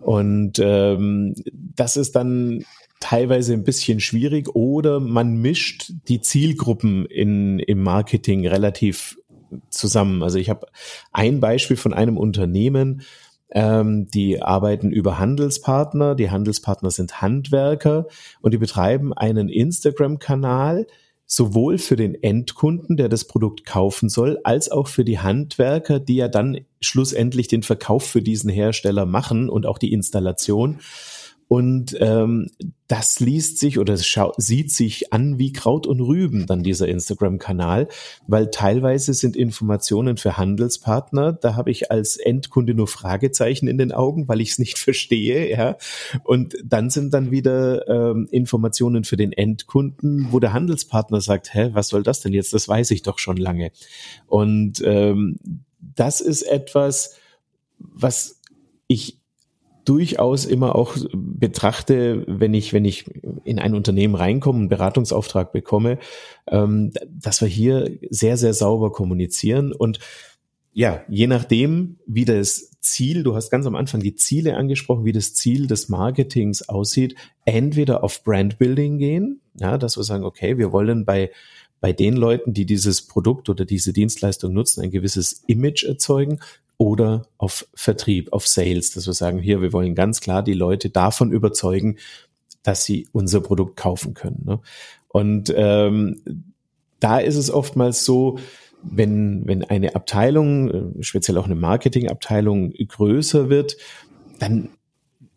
Und 0.00 0.58
ähm, 0.58 1.34
das 1.52 1.96
ist 1.96 2.16
dann 2.16 2.64
teilweise 2.98 3.52
ein 3.52 3.62
bisschen 3.62 4.00
schwierig 4.00 4.48
oder 4.56 4.98
man 4.98 5.36
mischt 5.36 5.92
die 6.08 6.20
Zielgruppen 6.20 7.06
in, 7.06 7.60
im 7.60 7.84
Marketing 7.84 8.48
relativ 8.48 9.16
zusammen. 9.70 10.22
Also 10.22 10.38
ich 10.38 10.50
habe 10.50 10.66
ein 11.12 11.40
Beispiel 11.40 11.76
von 11.76 11.94
einem 11.94 12.16
Unternehmen, 12.16 13.02
ähm, 13.50 14.08
die 14.08 14.42
arbeiten 14.42 14.90
über 14.90 15.18
Handelspartner. 15.18 16.14
Die 16.14 16.30
Handelspartner 16.30 16.90
sind 16.90 17.22
Handwerker 17.22 18.06
und 18.40 18.52
die 18.52 18.58
betreiben 18.58 19.12
einen 19.12 19.48
Instagram-Kanal, 19.48 20.86
sowohl 21.26 21.78
für 21.78 21.96
den 21.96 22.20
Endkunden, 22.22 22.96
der 22.96 23.08
das 23.08 23.26
Produkt 23.26 23.64
kaufen 23.64 24.08
soll, 24.08 24.38
als 24.44 24.70
auch 24.70 24.88
für 24.88 25.04
die 25.04 25.18
Handwerker, 25.18 26.00
die 26.00 26.16
ja 26.16 26.28
dann 26.28 26.60
schlussendlich 26.80 27.48
den 27.48 27.62
Verkauf 27.62 28.04
für 28.04 28.22
diesen 28.22 28.50
Hersteller 28.50 29.06
machen 29.06 29.48
und 29.48 29.66
auch 29.66 29.78
die 29.78 29.92
Installation. 29.92 30.80
Und 31.48 31.96
ähm, 32.00 32.50
das 32.88 33.20
liest 33.20 33.58
sich 33.58 33.78
oder 33.78 33.96
sieht 33.96 34.72
sich 34.72 35.12
an 35.12 35.38
wie 35.38 35.52
Kraut 35.52 35.86
und 35.86 36.00
Rüben 36.00 36.46
dann 36.46 36.62
dieser 36.62 36.88
Instagram-Kanal, 36.88 37.88
weil 38.26 38.50
teilweise 38.50 39.14
sind 39.14 39.36
Informationen 39.36 40.16
für 40.16 40.36
Handelspartner, 40.36 41.32
da 41.32 41.54
habe 41.54 41.70
ich 41.70 41.90
als 41.90 42.16
Endkunde 42.16 42.74
nur 42.74 42.88
Fragezeichen 42.88 43.68
in 43.68 43.78
den 43.78 43.92
Augen, 43.92 44.28
weil 44.28 44.40
ich 44.40 44.50
es 44.50 44.58
nicht 44.58 44.78
verstehe, 44.78 45.48
ja. 45.50 45.76
Und 46.24 46.56
dann 46.64 46.90
sind 46.90 47.14
dann 47.14 47.30
wieder 47.30 47.86
ähm, 47.88 48.28
Informationen 48.30 49.04
für 49.04 49.16
den 49.16 49.32
Endkunden, 49.32 50.28
wo 50.30 50.40
der 50.40 50.52
Handelspartner 50.52 51.20
sagt, 51.20 51.54
hä, 51.54 51.70
was 51.72 51.88
soll 51.88 52.02
das 52.02 52.20
denn 52.20 52.32
jetzt? 52.32 52.52
Das 52.52 52.68
weiß 52.68 52.90
ich 52.90 53.02
doch 53.02 53.18
schon 53.18 53.36
lange. 53.36 53.70
Und 54.26 54.82
ähm, 54.84 55.38
das 55.78 56.20
ist 56.20 56.42
etwas, 56.42 57.16
was 57.78 58.40
ich 58.88 59.18
durchaus 59.86 60.44
immer 60.44 60.74
auch 60.74 60.96
betrachte, 61.14 62.24
wenn 62.26 62.52
ich, 62.52 62.72
wenn 62.72 62.84
ich 62.84 63.06
in 63.44 63.58
ein 63.58 63.74
Unternehmen 63.74 64.14
reinkomme, 64.14 64.58
einen 64.58 64.68
Beratungsauftrag 64.68 65.52
bekomme, 65.52 65.98
ähm, 66.48 66.92
dass 67.08 67.40
wir 67.40 67.48
hier 67.48 67.90
sehr, 68.10 68.36
sehr 68.36 68.52
sauber 68.52 68.92
kommunizieren. 68.92 69.72
Und 69.72 70.00
ja, 70.72 71.02
je 71.08 71.26
nachdem, 71.26 71.96
wie 72.06 72.24
das 72.24 72.72
Ziel, 72.80 73.22
du 73.22 73.34
hast 73.34 73.48
ganz 73.48 73.64
am 73.64 73.76
Anfang 73.76 74.00
die 74.00 74.16
Ziele 74.16 74.56
angesprochen, 74.56 75.04
wie 75.04 75.12
das 75.12 75.34
Ziel 75.34 75.68
des 75.68 75.88
Marketings 75.88 76.68
aussieht, 76.68 77.14
entweder 77.44 78.04
auf 78.04 78.24
Brandbuilding 78.24 78.98
gehen, 78.98 79.40
ja, 79.58 79.78
dass 79.78 79.96
wir 79.96 80.04
sagen, 80.04 80.24
okay, 80.24 80.58
wir 80.58 80.72
wollen 80.72 81.04
bei 81.04 81.30
bei 81.78 81.92
den 81.92 82.16
Leuten, 82.16 82.54
die 82.54 82.64
dieses 82.64 83.02
Produkt 83.02 83.48
oder 83.48 83.66
diese 83.66 83.92
Dienstleistung 83.92 84.52
nutzen, 84.52 84.82
ein 84.82 84.90
gewisses 84.90 85.44
Image 85.46 85.84
erzeugen 85.84 86.40
oder 86.78 87.26
auf 87.38 87.66
Vertrieb, 87.74 88.32
auf 88.32 88.46
Sales, 88.46 88.90
dass 88.92 89.06
wir 89.06 89.14
sagen, 89.14 89.38
hier, 89.38 89.62
wir 89.62 89.72
wollen 89.72 89.94
ganz 89.94 90.20
klar 90.20 90.42
die 90.42 90.52
Leute 90.52 90.90
davon 90.90 91.32
überzeugen, 91.32 91.96
dass 92.62 92.84
sie 92.84 93.08
unser 93.12 93.40
Produkt 93.40 93.76
kaufen 93.76 94.14
können. 94.14 94.42
Ne? 94.44 94.60
Und 95.08 95.52
ähm, 95.56 96.20
da 97.00 97.18
ist 97.18 97.36
es 97.36 97.50
oftmals 97.50 98.04
so, 98.04 98.38
wenn, 98.82 99.46
wenn 99.46 99.64
eine 99.64 99.94
Abteilung, 99.94 100.98
äh, 100.98 101.02
speziell 101.02 101.38
auch 101.38 101.46
eine 101.46 101.54
Marketingabteilung 101.54 102.72
größer 102.72 103.48
wird, 103.48 103.76
dann 104.38 104.68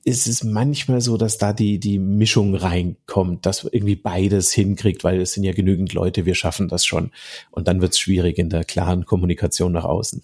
ist 0.03 0.27
es 0.27 0.43
manchmal 0.43 1.01
so, 1.01 1.17
dass 1.17 1.37
da 1.37 1.53
die, 1.53 1.79
die 1.79 1.99
Mischung 1.99 2.55
reinkommt, 2.55 3.45
dass 3.45 3.63
irgendwie 3.63 3.95
beides 3.95 4.51
hinkriegt, 4.51 5.03
weil 5.03 5.21
es 5.21 5.33
sind 5.33 5.43
ja 5.43 5.51
genügend 5.51 5.93
Leute, 5.93 6.25
wir 6.25 6.35
schaffen 6.35 6.67
das 6.67 6.85
schon. 6.85 7.11
Und 7.51 7.67
dann 7.67 7.81
wird 7.81 7.93
es 7.93 7.99
schwierig 7.99 8.37
in 8.37 8.49
der 8.49 8.63
klaren 8.63 9.05
Kommunikation 9.05 9.71
nach 9.71 9.83
außen. 9.83 10.23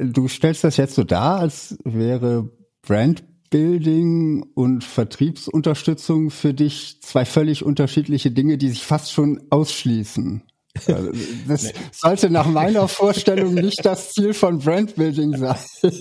Du 0.00 0.28
stellst 0.28 0.64
das 0.64 0.76
jetzt 0.76 0.94
so 0.94 1.04
dar, 1.04 1.38
als 1.38 1.76
wäre 1.84 2.50
Brandbuilding 2.82 4.44
und 4.54 4.84
Vertriebsunterstützung 4.84 6.30
für 6.30 6.54
dich 6.54 7.00
zwei 7.02 7.24
völlig 7.24 7.64
unterschiedliche 7.64 8.30
Dinge, 8.30 8.58
die 8.58 8.70
sich 8.70 8.82
fast 8.82 9.12
schon 9.12 9.40
ausschließen. 9.50 10.42
Also, 10.86 11.10
das 11.46 11.70
sollte 11.92 12.30
nach 12.30 12.46
meiner 12.46 12.88
Vorstellung 12.88 13.54
nicht 13.54 13.84
das 13.84 14.12
Ziel 14.12 14.32
von 14.32 14.58
Brandbuilding 14.58 15.36
sein. 15.36 15.56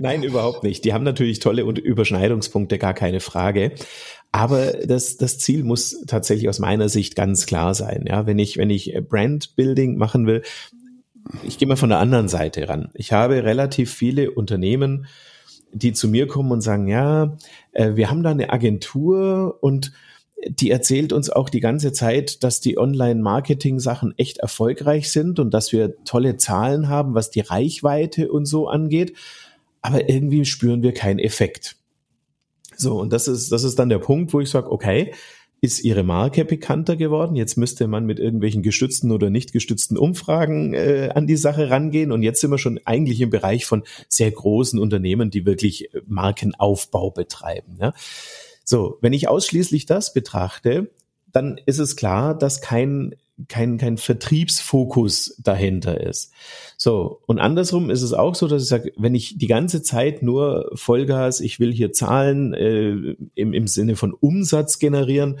Nein, 0.00 0.24
überhaupt 0.24 0.64
nicht. 0.64 0.84
Die 0.84 0.92
haben 0.92 1.04
natürlich 1.04 1.38
tolle 1.38 1.62
Überschneidungspunkte, 1.62 2.78
gar 2.78 2.92
keine 2.92 3.20
Frage. 3.20 3.72
Aber 4.32 4.72
das, 4.72 5.16
das 5.16 5.38
Ziel 5.38 5.62
muss 5.62 6.04
tatsächlich 6.06 6.48
aus 6.48 6.58
meiner 6.58 6.88
Sicht 6.88 7.14
ganz 7.14 7.46
klar 7.46 7.74
sein. 7.74 8.04
Ja, 8.06 8.26
wenn 8.26 8.38
ich, 8.38 8.56
wenn 8.56 8.68
ich 8.68 8.94
Brandbuilding 9.08 9.96
machen 9.96 10.26
will, 10.26 10.42
ich 11.42 11.58
gehe 11.58 11.68
mal 11.68 11.76
von 11.76 11.90
der 11.90 11.98
anderen 11.98 12.28
Seite 12.28 12.68
ran. 12.68 12.90
Ich 12.94 13.12
habe 13.12 13.44
relativ 13.44 13.92
viele 13.92 14.30
Unternehmen, 14.30 15.06
die 15.72 15.92
zu 15.92 16.08
mir 16.08 16.26
kommen 16.26 16.52
und 16.52 16.60
sagen, 16.60 16.88
ja, 16.88 17.36
äh, 17.72 17.96
wir 17.96 18.10
haben 18.10 18.22
da 18.22 18.30
eine 18.30 18.50
Agentur 18.50 19.58
und 19.60 19.92
die 20.48 20.70
erzählt 20.70 21.12
uns 21.12 21.30
auch 21.30 21.48
die 21.48 21.60
ganze 21.60 21.92
Zeit, 21.92 22.44
dass 22.44 22.60
die 22.60 22.78
Online-Marketing-Sachen 22.78 24.14
echt 24.18 24.38
erfolgreich 24.38 25.10
sind 25.10 25.38
und 25.38 25.52
dass 25.52 25.72
wir 25.72 25.94
tolle 26.04 26.36
Zahlen 26.36 26.88
haben, 26.88 27.14
was 27.14 27.30
die 27.30 27.40
Reichweite 27.40 28.30
und 28.30 28.46
so 28.46 28.68
angeht. 28.68 29.14
Aber 29.80 30.08
irgendwie 30.08 30.44
spüren 30.44 30.82
wir 30.82 30.92
keinen 30.92 31.18
Effekt. 31.18 31.76
So, 32.76 33.00
und 33.00 33.12
das 33.12 33.28
ist, 33.28 33.50
das 33.50 33.64
ist 33.64 33.78
dann 33.78 33.88
der 33.88 33.98
Punkt, 33.98 34.32
wo 34.32 34.40
ich 34.40 34.50
sage, 34.50 34.70
okay, 34.70 35.14
ist 35.60 35.82
ihre 35.82 36.02
Marke 36.02 36.44
bekannter 36.44 36.96
geworden. 36.96 37.34
Jetzt 37.34 37.56
müsste 37.56 37.88
man 37.88 38.04
mit 38.04 38.18
irgendwelchen 38.18 38.62
gestützten 38.62 39.10
oder 39.10 39.30
nicht 39.30 39.52
gestützten 39.52 39.96
Umfragen 39.96 40.74
äh, 40.74 41.10
an 41.14 41.26
die 41.26 41.36
Sache 41.36 41.70
rangehen. 41.70 42.12
Und 42.12 42.22
jetzt 42.22 42.40
sind 42.40 42.50
wir 42.50 42.58
schon 42.58 42.80
eigentlich 42.84 43.20
im 43.20 43.30
Bereich 43.30 43.64
von 43.64 43.82
sehr 44.08 44.30
großen 44.30 44.78
Unternehmen, 44.78 45.30
die 45.30 45.46
wirklich 45.46 45.94
äh, 45.94 46.02
Markenaufbau 46.06 47.10
betreiben. 47.10 47.78
Ja. 47.80 47.94
So, 48.64 48.98
wenn 49.00 49.12
ich 49.12 49.28
ausschließlich 49.28 49.86
das 49.86 50.12
betrachte, 50.12 50.90
dann 51.32 51.58
ist 51.66 51.78
es 51.78 51.96
klar, 51.96 52.36
dass 52.36 52.60
kein 52.60 53.14
kein, 53.48 53.78
kein 53.78 53.98
Vertriebsfokus 53.98 55.36
dahinter 55.42 56.00
ist. 56.00 56.32
So, 56.76 57.20
und 57.26 57.38
andersrum 57.38 57.90
ist 57.90 58.02
es 58.02 58.12
auch 58.12 58.34
so, 58.34 58.48
dass 58.48 58.62
ich 58.62 58.68
sage, 58.68 58.92
wenn 58.96 59.14
ich 59.14 59.38
die 59.38 59.46
ganze 59.46 59.82
Zeit 59.82 60.22
nur 60.22 60.70
Vollgas, 60.74 61.40
ich 61.40 61.60
will 61.60 61.72
hier 61.72 61.92
Zahlen 61.92 62.54
äh, 62.54 63.16
im, 63.34 63.52
im 63.52 63.66
Sinne 63.66 63.96
von 63.96 64.14
Umsatz 64.14 64.78
generieren, 64.78 65.38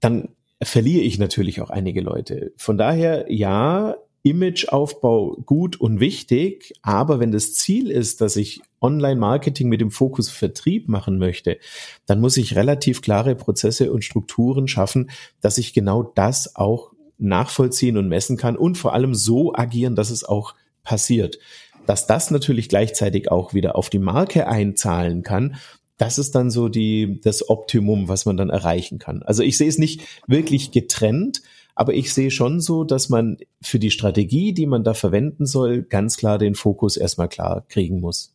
dann 0.00 0.28
verliere 0.62 1.02
ich 1.02 1.18
natürlich 1.18 1.60
auch 1.60 1.70
einige 1.70 2.00
Leute. 2.00 2.52
Von 2.56 2.78
daher, 2.78 3.26
ja, 3.32 3.96
Imageaufbau 4.26 5.36
gut 5.46 5.80
und 5.80 6.00
wichtig, 6.00 6.72
aber 6.82 7.20
wenn 7.20 7.30
das 7.30 7.54
Ziel 7.54 7.92
ist, 7.92 8.20
dass 8.20 8.34
ich 8.34 8.60
Online-Marketing 8.80 9.68
mit 9.68 9.80
dem 9.80 9.92
Fokus 9.92 10.28
Vertrieb 10.28 10.88
machen 10.88 11.18
möchte, 11.18 11.58
dann 12.06 12.20
muss 12.20 12.36
ich 12.36 12.56
relativ 12.56 13.02
klare 13.02 13.36
Prozesse 13.36 13.92
und 13.92 14.04
Strukturen 14.04 14.66
schaffen, 14.66 15.10
dass 15.40 15.58
ich 15.58 15.74
genau 15.74 16.02
das 16.02 16.56
auch 16.56 16.92
nachvollziehen 17.18 17.96
und 17.96 18.08
messen 18.08 18.36
kann 18.36 18.56
und 18.56 18.76
vor 18.76 18.94
allem 18.94 19.14
so 19.14 19.54
agieren, 19.54 19.94
dass 19.94 20.10
es 20.10 20.24
auch 20.24 20.56
passiert. 20.82 21.38
Dass 21.86 22.08
das 22.08 22.32
natürlich 22.32 22.68
gleichzeitig 22.68 23.30
auch 23.30 23.54
wieder 23.54 23.76
auf 23.76 23.90
die 23.90 24.00
Marke 24.00 24.48
einzahlen 24.48 25.22
kann, 25.22 25.54
das 25.98 26.18
ist 26.18 26.34
dann 26.34 26.50
so 26.50 26.68
die, 26.68 27.20
das 27.22 27.48
Optimum, 27.48 28.08
was 28.08 28.26
man 28.26 28.36
dann 28.36 28.50
erreichen 28.50 28.98
kann. 28.98 29.22
Also 29.22 29.44
ich 29.44 29.56
sehe 29.56 29.68
es 29.68 29.78
nicht 29.78 30.02
wirklich 30.26 30.72
getrennt, 30.72 31.42
aber 31.76 31.94
ich 31.94 32.12
sehe 32.12 32.30
schon 32.30 32.60
so, 32.60 32.84
dass 32.84 33.10
man 33.10 33.36
für 33.60 33.78
die 33.78 33.90
Strategie, 33.90 34.54
die 34.54 34.66
man 34.66 34.82
da 34.82 34.94
verwenden 34.94 35.44
soll, 35.44 35.82
ganz 35.82 36.16
klar 36.16 36.38
den 36.38 36.54
Fokus 36.54 36.96
erstmal 36.96 37.28
klar 37.28 37.64
kriegen 37.68 38.00
muss. 38.00 38.34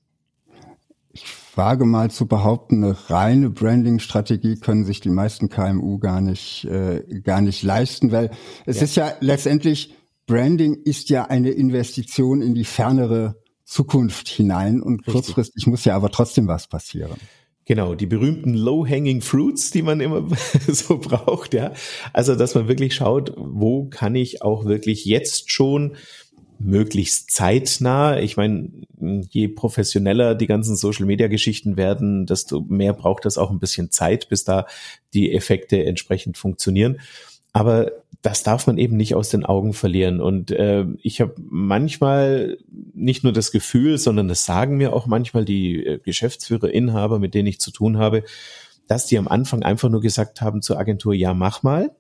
Ich 1.12 1.26
wage 1.56 1.86
mal 1.86 2.12
zu 2.12 2.28
behaupten, 2.28 2.84
eine 2.84 3.10
reine 3.10 3.50
Branding-Strategie 3.50 4.58
können 4.58 4.86
sich 4.86 5.02
die 5.02 5.10
meisten 5.10 5.50
KMU 5.50 5.98
gar 5.98 6.22
nicht, 6.22 6.66
äh, 6.66 7.04
gar 7.22 7.42
nicht 7.42 7.64
leisten, 7.64 8.12
weil 8.12 8.30
es 8.66 8.78
ja. 8.78 8.84
ist 8.84 8.96
ja 8.96 9.14
letztendlich, 9.20 9.96
Branding 10.28 10.76
ist 10.86 11.10
ja 11.10 11.26
eine 11.26 11.50
Investition 11.50 12.42
in 12.42 12.54
die 12.54 12.64
fernere 12.64 13.42
Zukunft 13.66 14.28
hinein 14.30 14.82
und 14.82 15.00
Richtig. 15.00 15.14
kurzfristig 15.14 15.66
muss 15.66 15.84
ja 15.84 15.96
aber 15.96 16.12
trotzdem 16.12 16.48
was 16.48 16.68
passieren. 16.68 17.18
Genau, 17.66 17.94
die 17.96 18.08
berühmten 18.08 18.56
Low-Hanging 18.56 19.22
Fruits, 19.22 19.72
die 19.72 19.84
man 19.84 20.02
immer 20.02 20.28
so 20.68 20.98
braucht, 20.98 21.54
ja. 21.54 21.74
Also, 22.12 22.36
dass 22.36 22.56
man 22.56 22.68
wirklich 22.68 22.96
schaut, 22.96 23.34
wo 23.38 23.86
kann 23.86 24.16
ich 24.16 24.42
auch 24.42 24.66
wirklich 24.66 25.06
jetzt 25.06 25.52
schon 25.52 25.96
möglichst 26.64 27.32
zeitnah. 27.32 28.20
Ich 28.20 28.38
meine, 28.38 28.70
je 29.30 29.48
professioneller 29.48 30.36
die 30.36 30.48
ganzen 30.48 30.76
Social-Media-Geschichten 30.76 31.78
werden, 31.78 32.26
desto 32.26 32.62
mehr 32.62 32.94
braucht 32.94 33.26
das 33.26 33.38
auch 33.38 33.52
ein 33.52 33.60
bisschen 33.60 33.92
Zeit, 33.92 34.30
bis 34.30 34.44
da 34.44 34.68
die 35.14 35.34
Effekte 35.34 35.84
entsprechend 35.86 36.38
funktionieren. 36.38 37.00
Aber 37.54 37.92
das 38.22 38.44
darf 38.44 38.68
man 38.68 38.78
eben 38.78 38.98
nicht 38.98 39.16
aus 39.16 39.30
den 39.30 39.46
Augen 39.46 39.74
verlieren. 39.74 40.22
Und 40.22 40.52
äh, 40.52 40.86
ich 41.02 41.22
habe 41.22 41.34
manchmal 41.38 42.58
nicht 42.94 43.24
nur 43.24 43.34
das 43.34 43.52
Gefühl, 43.52 43.98
sondern 43.98 44.28
das 44.28 44.46
sagen 44.46 44.78
mir 44.78 44.94
auch 44.94 45.08
manchmal 45.08 45.44
die 45.44 45.86
äh, 45.86 46.00
Geschäftsführer, 46.00 46.70
Inhaber, 46.70 47.20
mit 47.20 47.34
denen 47.34 47.48
ich 47.48 47.60
zu 47.60 47.72
tun 47.72 47.98
habe, 47.98 48.24
dass 48.88 49.08
die 49.08 49.18
am 49.18 49.28
Anfang 49.28 49.64
einfach 49.64 49.90
nur 49.90 50.02
gesagt 50.02 50.42
haben 50.42 50.62
zur 50.62 50.78
Agentur, 50.78 51.14
ja, 51.14 51.34
mach 51.34 51.64
mal. 51.64 51.92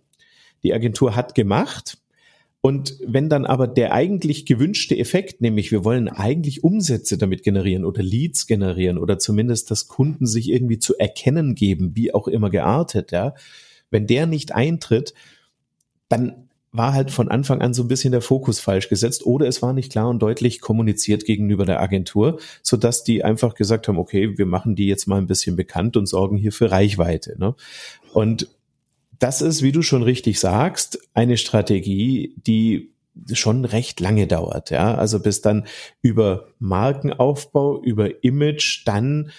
Die 0.63 0.73
Agentur 0.73 1.15
hat 1.15 1.33
gemacht, 1.33 1.97
und 2.63 2.95
wenn 3.03 3.27
dann 3.27 3.47
aber 3.47 3.67
der 3.67 3.91
eigentlich 3.91 4.45
gewünschte 4.45 4.95
Effekt, 4.95 5.41
nämlich 5.41 5.71
wir 5.71 5.83
wollen 5.83 6.07
eigentlich 6.07 6.63
Umsätze 6.63 7.17
damit 7.17 7.41
generieren 7.41 7.85
oder 7.85 8.03
Leads 8.03 8.45
generieren 8.45 8.99
oder 8.99 9.17
zumindest 9.17 9.71
das 9.71 9.87
Kunden 9.87 10.27
sich 10.27 10.49
irgendwie 10.49 10.77
zu 10.77 10.95
erkennen 10.95 11.55
geben, 11.55 11.95
wie 11.95 12.13
auch 12.13 12.27
immer 12.27 12.51
geartet, 12.51 13.11
ja, 13.11 13.33
wenn 13.89 14.05
der 14.05 14.27
nicht 14.27 14.53
eintritt, 14.53 15.15
dann 16.11 16.47
war 16.73 16.93
halt 16.93 17.11
von 17.11 17.29
Anfang 17.29 17.61
an 17.61 17.73
so 17.73 17.83
ein 17.83 17.89
bisschen 17.89 18.11
der 18.11 18.21
Fokus 18.21 18.59
falsch 18.59 18.87
gesetzt 18.87 19.25
oder 19.25 19.47
es 19.47 19.61
war 19.61 19.73
nicht 19.73 19.91
klar 19.91 20.07
und 20.07 20.19
deutlich 20.19 20.61
kommuniziert 20.61 21.25
gegenüber 21.25 21.65
der 21.65 21.81
Agentur, 21.81 22.39
so 22.61 22.77
dass 22.77 23.03
die 23.03 23.23
einfach 23.23 23.55
gesagt 23.55 23.87
haben, 23.87 23.97
okay, 23.97 24.37
wir 24.37 24.45
machen 24.45 24.75
die 24.75 24.87
jetzt 24.87 25.07
mal 25.07 25.17
ein 25.17 25.27
bisschen 25.27 25.55
bekannt 25.55 25.97
und 25.97 26.05
sorgen 26.05 26.37
hier 26.37 26.53
für 26.53 26.71
Reichweite. 26.71 27.35
Ne? 27.37 27.55
Und 28.13 28.47
das 29.19 29.41
ist, 29.41 29.61
wie 29.61 29.73
du 29.73 29.81
schon 29.81 30.01
richtig 30.01 30.39
sagst, 30.39 30.99
eine 31.13 31.37
Strategie, 31.37 32.33
die 32.37 32.91
schon 33.33 33.65
recht 33.65 33.99
lange 33.99 34.25
dauert, 34.25 34.71
ja. 34.71 34.95
Also 34.95 35.19
bis 35.19 35.41
dann 35.41 35.65
über 36.01 36.47
Markenaufbau, 36.59 37.83
über 37.83 38.23
Image 38.23 38.83
dann 38.85 39.31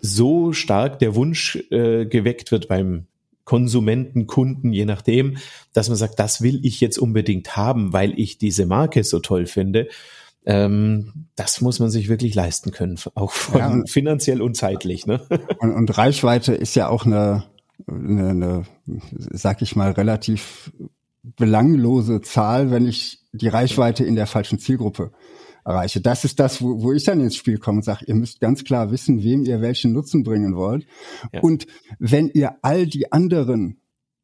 so 0.00 0.52
stark 0.52 0.98
der 0.98 1.14
Wunsch 1.14 1.56
äh, 1.70 2.04
geweckt 2.04 2.52
wird 2.52 2.68
beim 2.68 3.07
Konsumenten, 3.48 4.26
Kunden, 4.26 4.74
je 4.74 4.84
nachdem, 4.84 5.38
dass 5.72 5.88
man 5.88 5.96
sagt, 5.96 6.18
das 6.18 6.42
will 6.42 6.60
ich 6.66 6.82
jetzt 6.82 6.98
unbedingt 6.98 7.56
haben, 7.56 7.94
weil 7.94 8.12
ich 8.20 8.36
diese 8.36 8.66
Marke 8.66 9.04
so 9.04 9.20
toll 9.20 9.46
finde. 9.46 9.88
Ähm, 10.44 11.26
das 11.34 11.62
muss 11.62 11.80
man 11.80 11.88
sich 11.88 12.10
wirklich 12.10 12.34
leisten 12.34 12.72
können, 12.72 12.98
auch 13.14 13.32
von, 13.32 13.58
ja, 13.58 13.70
und, 13.70 13.90
finanziell 13.90 14.42
und 14.42 14.54
zeitlich. 14.54 15.06
Ne? 15.06 15.22
Und, 15.60 15.72
und 15.72 15.96
Reichweite 15.96 16.54
ist 16.54 16.76
ja 16.76 16.88
auch 16.88 17.06
eine 17.06 17.44
eine, 17.86 18.28
eine, 18.30 18.62
sag 19.08 19.62
ich 19.62 19.76
mal, 19.76 19.92
relativ 19.92 20.72
belanglose 21.22 22.20
Zahl, 22.20 22.70
wenn 22.70 22.86
ich 22.86 23.20
die 23.32 23.48
Reichweite 23.48 24.04
in 24.04 24.14
der 24.14 24.26
falschen 24.26 24.58
Zielgruppe 24.58 25.12
erreiche. 25.68 26.00
Das 26.00 26.24
ist 26.24 26.40
das, 26.40 26.62
wo, 26.62 26.82
wo 26.82 26.92
ich 26.92 27.04
dann 27.04 27.20
ins 27.20 27.36
Spiel 27.36 27.58
komme 27.58 27.78
und 27.78 27.84
sage, 27.84 28.06
ihr 28.06 28.14
müsst 28.14 28.40
ganz 28.40 28.64
klar 28.64 28.90
wissen, 28.90 29.22
wem 29.22 29.44
ihr 29.44 29.60
welchen 29.60 29.92
Nutzen 29.92 30.22
bringen 30.24 30.56
wollt. 30.56 30.86
Ja. 31.32 31.40
Und 31.40 31.66
wenn 31.98 32.28
ihr 32.28 32.56
all 32.62 32.86
die 32.86 33.12
anderen 33.12 33.80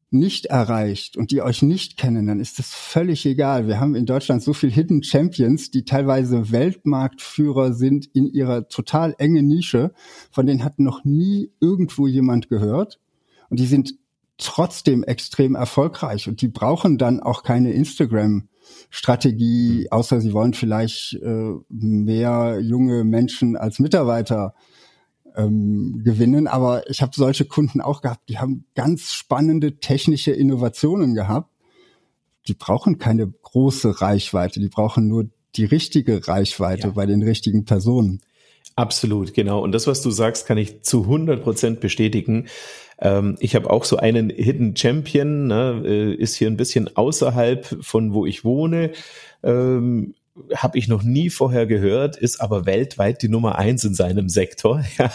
nicht 0.09 0.45
erreicht 0.45 1.17
und 1.17 1.31
die 1.31 1.41
euch 1.41 1.61
nicht 1.61 1.97
kennen, 1.97 2.27
dann 2.27 2.39
ist 2.39 2.57
das 2.57 2.73
völlig 2.73 3.25
egal. 3.25 3.67
Wir 3.67 3.79
haben 3.79 3.95
in 3.95 4.05
Deutschland 4.05 4.41
so 4.41 4.53
viel 4.53 4.71
Hidden 4.71 5.03
Champions, 5.03 5.71
die 5.71 5.83
teilweise 5.83 6.51
Weltmarktführer 6.51 7.73
sind 7.73 8.07
in 8.13 8.27
ihrer 8.27 8.67
total 8.67 9.15
engen 9.17 9.47
Nische, 9.47 9.93
von 10.31 10.45
denen 10.45 10.63
hat 10.63 10.79
noch 10.79 11.03
nie 11.03 11.51
irgendwo 11.59 12.07
jemand 12.07 12.49
gehört. 12.49 12.99
Und 13.49 13.59
die 13.59 13.65
sind 13.65 13.95
trotzdem 14.37 15.03
extrem 15.03 15.55
erfolgreich 15.55 16.27
und 16.27 16.41
die 16.41 16.47
brauchen 16.47 16.97
dann 16.97 17.19
auch 17.19 17.43
keine 17.43 17.71
Instagram 17.73 18.47
Strategie, 18.89 19.81
mhm. 19.81 19.91
außer 19.91 20.21
sie 20.21 20.33
wollen 20.33 20.53
vielleicht 20.53 21.13
äh, 21.13 21.53
mehr 21.69 22.59
junge 22.61 23.03
Menschen 23.03 23.55
als 23.57 23.79
Mitarbeiter 23.79 24.53
ähm, 25.35 26.01
gewinnen. 26.03 26.47
Aber 26.47 26.89
ich 26.89 27.01
habe 27.01 27.11
solche 27.15 27.45
Kunden 27.45 27.81
auch 27.81 28.01
gehabt, 28.01 28.29
die 28.29 28.39
haben 28.39 28.65
ganz 28.75 29.11
spannende 29.13 29.77
technische 29.77 30.31
Innovationen 30.31 31.13
gehabt. 31.13 31.51
Die 32.47 32.53
brauchen 32.53 32.99
keine 32.99 33.27
große 33.27 34.01
Reichweite, 34.01 34.59
die 34.59 34.69
brauchen 34.69 35.07
nur 35.07 35.29
die 35.55 35.65
richtige 35.65 36.27
Reichweite 36.27 36.87
ja. 36.87 36.93
bei 36.93 37.05
den 37.05 37.23
richtigen 37.23 37.65
Personen. 37.65 38.21
Absolut, 38.75 39.33
genau. 39.33 39.61
Und 39.61 39.71
das, 39.71 39.87
was 39.87 40.01
du 40.01 40.11
sagst, 40.11 40.45
kann 40.45 40.57
ich 40.57 40.81
zu 40.81 41.03
100 41.03 41.41
Prozent 41.41 41.79
bestätigen. 41.79 42.47
Ähm, 42.99 43.35
ich 43.39 43.55
habe 43.55 43.69
auch 43.69 43.83
so 43.83 43.97
einen 43.97 44.29
Hidden 44.29 44.75
Champion, 44.75 45.47
ne, 45.47 45.81
äh, 45.85 46.13
ist 46.13 46.35
hier 46.35 46.47
ein 46.49 46.57
bisschen 46.57 46.95
außerhalb 46.95 47.77
von 47.81 48.13
wo 48.13 48.25
ich 48.25 48.43
wohne. 48.43 48.91
Ähm, 49.43 50.15
habe 50.53 50.77
ich 50.77 50.87
noch 50.87 51.03
nie 51.03 51.29
vorher 51.29 51.65
gehört, 51.65 52.17
ist 52.17 52.41
aber 52.41 52.65
weltweit 52.65 53.21
die 53.21 53.29
Nummer 53.29 53.57
eins 53.57 53.83
in 53.83 53.93
seinem 53.93 54.29
Sektor. 54.29 54.83
Ja. 54.97 55.11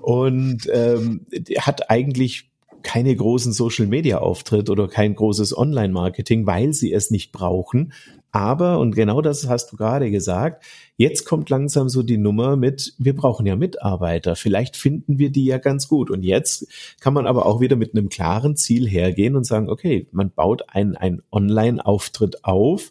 Und 0.00 0.68
ähm, 0.72 1.26
hat 1.58 1.90
eigentlich 1.90 2.51
keine 2.82 3.14
großen 3.14 3.52
Social 3.52 3.86
Media 3.86 4.18
Auftritt 4.18 4.70
oder 4.70 4.88
kein 4.88 5.14
großes 5.14 5.56
Online 5.56 5.92
Marketing, 5.92 6.46
weil 6.46 6.72
sie 6.72 6.92
es 6.92 7.10
nicht 7.10 7.32
brauchen, 7.32 7.92
aber, 8.34 8.78
und 8.78 8.94
genau 8.94 9.20
das 9.20 9.46
hast 9.46 9.72
du 9.72 9.76
gerade 9.76 10.10
gesagt, 10.10 10.64
jetzt 10.96 11.26
kommt 11.26 11.50
langsam 11.50 11.90
so 11.90 12.02
die 12.02 12.16
Nummer 12.16 12.56
mit, 12.56 12.94
wir 12.96 13.14
brauchen 13.14 13.44
ja 13.44 13.56
Mitarbeiter. 13.56 14.36
Vielleicht 14.36 14.78
finden 14.78 15.18
wir 15.18 15.30
die 15.30 15.44
ja 15.44 15.58
ganz 15.58 15.86
gut. 15.86 16.10
Und 16.10 16.22
jetzt 16.22 16.66
kann 17.00 17.12
man 17.12 17.26
aber 17.26 17.44
auch 17.44 17.60
wieder 17.60 17.76
mit 17.76 17.94
einem 17.94 18.08
klaren 18.08 18.56
Ziel 18.56 18.88
hergehen 18.88 19.36
und 19.36 19.44
sagen, 19.44 19.68
okay, 19.68 20.08
man 20.12 20.30
baut 20.30 20.62
einen, 20.68 20.96
einen 20.96 21.22
Online-Auftritt 21.30 22.42
auf, 22.42 22.90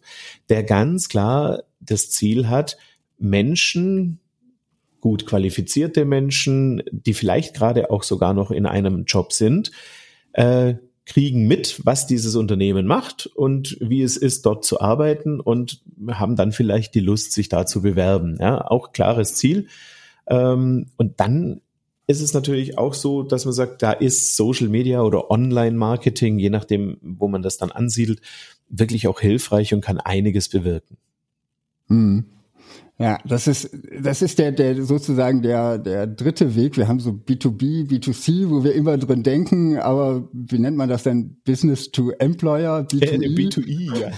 der 0.49 0.61
ganz 0.63 1.09
klar 1.09 1.63
das 1.79 2.11
Ziel 2.11 2.47
hat, 2.47 2.77
Menschen, 3.17 4.19
gut 5.01 5.25
qualifizierte 5.25 6.05
Menschen, 6.05 6.83
die 6.91 7.13
vielleicht 7.13 7.55
gerade 7.55 7.91
auch 7.91 8.03
sogar 8.03 8.33
noch 8.33 8.51
in 8.51 8.65
einem 8.65 9.03
Job 9.05 9.33
sind, 9.33 9.71
äh, 10.33 10.75
kriegen 11.05 11.47
mit, 11.47 11.81
was 11.83 12.07
dieses 12.07 12.35
Unternehmen 12.35 12.85
macht 12.85 13.25
und 13.25 13.75
wie 13.81 14.03
es 14.03 14.15
ist, 14.15 14.45
dort 14.45 14.63
zu 14.63 14.79
arbeiten 14.79 15.39
und 15.39 15.81
haben 16.09 16.35
dann 16.35 16.51
vielleicht 16.51 16.95
die 16.95 16.99
Lust, 16.99 17.33
sich 17.33 17.49
da 17.49 17.65
zu 17.65 17.81
bewerben. 17.81 18.37
Ja, 18.39 18.65
auch 18.69 18.93
klares 18.93 19.35
Ziel. 19.35 19.67
Ähm, 20.27 20.85
und 20.97 21.19
dann 21.19 21.61
ist 22.07 22.21
es 22.21 22.33
natürlich 22.33 22.77
auch 22.77 22.93
so, 22.93 23.23
dass 23.23 23.45
man 23.45 23.53
sagt, 23.53 23.81
da 23.81 23.91
ist 23.91 24.35
Social 24.35 24.67
Media 24.67 25.01
oder 25.01 25.31
Online-Marketing, 25.31 26.39
je 26.39 26.49
nachdem, 26.49 26.97
wo 27.01 27.27
man 27.27 27.41
das 27.41 27.57
dann 27.57 27.71
ansiedelt, 27.71 28.21
wirklich 28.69 29.07
auch 29.07 29.19
hilfreich 29.19 29.73
und 29.73 29.81
kann 29.81 29.99
einiges 29.99 30.49
bewirken. 30.49 30.97
Hm. 31.87 32.25
Ja, 33.01 33.17
das 33.25 33.47
ist, 33.47 33.69
das 33.99 34.21
ist 34.21 34.37
der, 34.37 34.51
der 34.51 34.83
sozusagen 34.83 35.41
der, 35.41 35.79
der 35.79 36.05
dritte 36.05 36.55
Weg. 36.55 36.77
Wir 36.77 36.87
haben 36.87 36.99
so 36.99 37.09
B2B, 37.11 37.87
B2C, 37.89 38.49
wo 38.49 38.63
wir 38.63 38.73
immer 38.73 38.97
drin 38.97 39.23
denken, 39.23 39.77
aber 39.77 40.29
wie 40.33 40.59
nennt 40.59 40.77
man 40.77 40.87
das 40.87 41.03
denn? 41.03 41.37
Business 41.43 41.91
to 41.91 42.11
Employer, 42.11 42.81
B2E? 42.81 43.23
Äh, 43.23 43.27
B2E, 43.27 43.99
ja. 43.99 44.11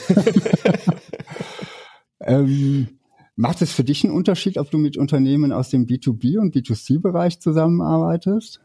ähm, 2.40 2.88
macht 3.38 3.62
es 3.62 3.72
für 3.72 3.86
dich 3.86 4.04
einen 4.04 4.14
Unterschied, 4.14 4.58
ob 4.58 4.70
du 4.70 4.78
mit 4.78 4.98
Unternehmen 4.98 5.54
aus 5.54 5.70
dem 5.70 5.86
B2B 5.86 6.38
und 6.38 6.54
B2C-Bereich 6.54 7.40
zusammenarbeitest? 7.40 8.60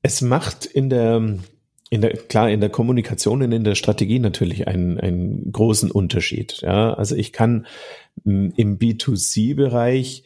Es 0.00 0.22
macht 0.22 0.64
in 0.64 0.88
der, 0.88 1.38
in 1.94 2.00
der, 2.00 2.10
klar, 2.10 2.50
in 2.50 2.60
der 2.60 2.70
Kommunikation 2.70 3.40
und 3.40 3.52
in 3.52 3.62
der 3.62 3.76
Strategie 3.76 4.18
natürlich 4.18 4.66
einen, 4.66 4.98
einen 4.98 5.52
großen 5.52 5.92
Unterschied. 5.92 6.60
Ja, 6.62 6.92
also 6.92 7.14
ich 7.14 7.32
kann 7.32 7.68
im 8.24 8.78
B2C-Bereich 8.80 10.24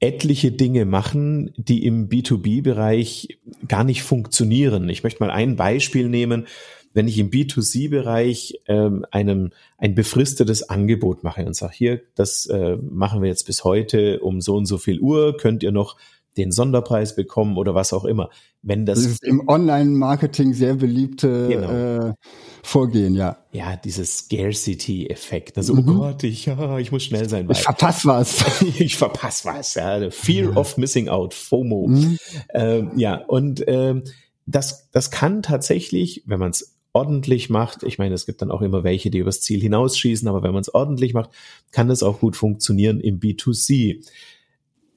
etliche 0.00 0.52
Dinge 0.52 0.86
machen, 0.86 1.52
die 1.58 1.84
im 1.84 2.08
B2B-Bereich 2.08 3.36
gar 3.68 3.84
nicht 3.84 4.02
funktionieren. 4.02 4.88
Ich 4.88 5.02
möchte 5.02 5.22
mal 5.22 5.30
ein 5.30 5.56
Beispiel 5.56 6.08
nehmen. 6.08 6.46
wenn 6.94 7.06
ich 7.06 7.18
im 7.18 7.30
B2C-Bereich 7.30 8.62
ähm, 8.66 9.04
einem 9.10 9.50
ein 9.76 9.94
befristetes 9.94 10.70
Angebot 10.70 11.22
mache 11.22 11.44
und 11.44 11.54
sage, 11.54 11.74
hier, 11.76 12.00
das 12.14 12.46
äh, 12.46 12.76
machen 12.76 13.20
wir 13.20 13.28
jetzt 13.28 13.44
bis 13.44 13.62
heute 13.62 14.20
um 14.20 14.40
so 14.40 14.56
und 14.56 14.64
so 14.64 14.78
viel 14.78 15.00
Uhr, 15.00 15.36
könnt 15.36 15.62
ihr 15.62 15.72
noch 15.72 15.98
den 16.36 16.52
Sonderpreis 16.52 17.16
bekommen 17.16 17.56
oder 17.56 17.74
was 17.74 17.92
auch 17.92 18.04
immer. 18.04 18.30
Wenn 18.62 18.84
das, 18.84 19.02
das 19.02 19.12
ist 19.12 19.24
im 19.24 19.48
Online-Marketing 19.48 20.52
sehr 20.52 20.74
beliebte 20.74 21.48
genau. 21.48 22.08
äh, 22.08 22.14
Vorgehen, 22.62 23.14
ja. 23.14 23.38
Ja, 23.52 23.76
dieses 23.76 24.18
Scarcity-Effekt. 24.18 25.56
Also, 25.56 25.74
oh 25.74 25.76
mhm. 25.76 25.88
oh 25.88 25.98
Gott, 25.98 26.24
ich, 26.24 26.46
ja, 26.46 26.78
ich 26.78 26.90
muss 26.90 27.04
schnell 27.04 27.28
sein. 27.28 27.48
Ich 27.50 27.62
verpasse 27.62 28.08
was. 28.08 28.62
ich 28.78 28.96
verpasse 28.96 29.48
was. 29.48 29.74
Ja, 29.74 30.10
Fear 30.10 30.50
ja. 30.50 30.56
of 30.56 30.76
Missing 30.76 31.08
Out, 31.08 31.32
FOMO. 31.32 31.86
Mhm. 31.86 32.18
Ähm, 32.52 32.90
ja, 32.96 33.24
und 33.24 33.62
ähm, 33.68 34.02
das, 34.46 34.90
das 34.90 35.10
kann 35.10 35.42
tatsächlich, 35.42 36.24
wenn 36.26 36.40
man 36.40 36.50
es 36.50 36.76
ordentlich 36.92 37.50
macht, 37.50 37.82
ich 37.82 37.98
meine, 37.98 38.14
es 38.14 38.24
gibt 38.24 38.40
dann 38.40 38.50
auch 38.50 38.62
immer 38.62 38.82
welche, 38.82 39.10
die 39.10 39.18
übers 39.18 39.42
Ziel 39.42 39.60
hinausschießen, 39.60 40.26
aber 40.28 40.42
wenn 40.42 40.52
man 40.52 40.62
es 40.62 40.74
ordentlich 40.74 41.12
macht, 41.12 41.30
kann 41.70 41.88
das 41.88 42.02
auch 42.02 42.20
gut 42.20 42.36
funktionieren 42.36 43.00
im 43.00 43.20
B2C. 43.20 44.02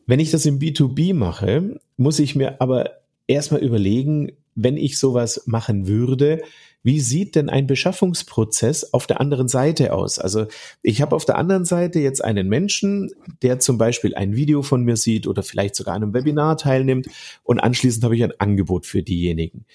Wenn 0.09 0.19
ich 0.19 0.31
das 0.31 0.47
im 0.47 0.57
B2B 0.57 1.13
mache, 1.13 1.79
muss 1.95 2.17
ich 2.17 2.35
mir 2.35 2.59
aber 2.61 2.93
erstmal 3.27 3.63
überlegen, 3.63 4.31
wenn 4.55 4.75
ich 4.75 4.97
sowas 4.97 5.43
machen 5.45 5.85
würde, 5.85 6.41
wie 6.81 6.99
sieht 6.99 7.35
denn 7.35 7.47
ein 7.47 7.67
Beschaffungsprozess 7.67 8.91
auf 8.95 9.05
der 9.05 9.21
anderen 9.21 9.47
Seite 9.47 9.93
aus? 9.93 10.17
Also 10.17 10.47
ich 10.81 11.03
habe 11.03 11.15
auf 11.15 11.25
der 11.25 11.37
anderen 11.37 11.63
Seite 11.63 11.99
jetzt 11.99 12.23
einen 12.23 12.49
Menschen, 12.49 13.11
der 13.43 13.59
zum 13.59 13.77
Beispiel 13.77 14.15
ein 14.15 14.35
Video 14.35 14.63
von 14.63 14.83
mir 14.83 14.95
sieht 14.95 15.27
oder 15.27 15.43
vielleicht 15.43 15.75
sogar 15.75 15.93
an 15.93 16.01
einem 16.01 16.13
Webinar 16.15 16.57
teilnimmt 16.57 17.07
und 17.43 17.59
anschließend 17.59 18.03
habe 18.03 18.15
ich 18.15 18.23
ein 18.23 18.33
Angebot 18.39 18.87
für 18.87 19.03
diejenigen. 19.03 19.65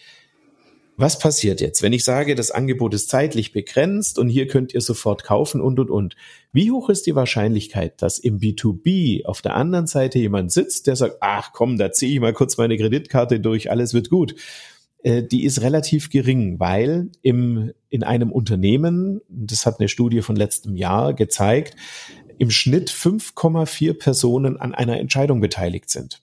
Was 0.96 1.18
passiert 1.18 1.60
jetzt, 1.60 1.82
wenn 1.82 1.92
ich 1.92 2.04
sage, 2.04 2.36
das 2.36 2.52
Angebot 2.52 2.94
ist 2.94 3.08
zeitlich 3.08 3.52
begrenzt 3.52 4.16
und 4.16 4.28
hier 4.28 4.46
könnt 4.46 4.74
ihr 4.74 4.80
sofort 4.80 5.24
kaufen 5.24 5.60
und, 5.60 5.80
und, 5.80 5.90
und? 5.90 6.14
Wie 6.52 6.70
hoch 6.70 6.88
ist 6.88 7.06
die 7.06 7.16
Wahrscheinlichkeit, 7.16 8.00
dass 8.00 8.20
im 8.20 8.38
B2B 8.38 9.24
auf 9.24 9.42
der 9.42 9.56
anderen 9.56 9.88
Seite 9.88 10.20
jemand 10.20 10.52
sitzt, 10.52 10.86
der 10.86 10.94
sagt, 10.94 11.16
ach 11.20 11.50
komm, 11.52 11.78
da 11.78 11.90
ziehe 11.90 12.12
ich 12.12 12.20
mal 12.20 12.32
kurz 12.32 12.58
meine 12.58 12.76
Kreditkarte 12.76 13.40
durch, 13.40 13.72
alles 13.72 13.92
wird 13.92 14.08
gut. 14.08 14.36
Äh, 15.02 15.24
die 15.24 15.44
ist 15.44 15.62
relativ 15.62 16.10
gering, 16.10 16.60
weil 16.60 17.10
im, 17.22 17.72
in 17.90 18.04
einem 18.04 18.30
Unternehmen, 18.30 19.20
das 19.28 19.66
hat 19.66 19.80
eine 19.80 19.88
Studie 19.88 20.22
von 20.22 20.36
letztem 20.36 20.76
Jahr 20.76 21.12
gezeigt, 21.12 21.76
im 22.38 22.50
Schnitt 22.50 22.90
5,4 22.90 23.94
Personen 23.94 24.56
an 24.58 24.74
einer 24.74 24.98
Entscheidung 24.98 25.40
beteiligt 25.40 25.90
sind. 25.90 26.20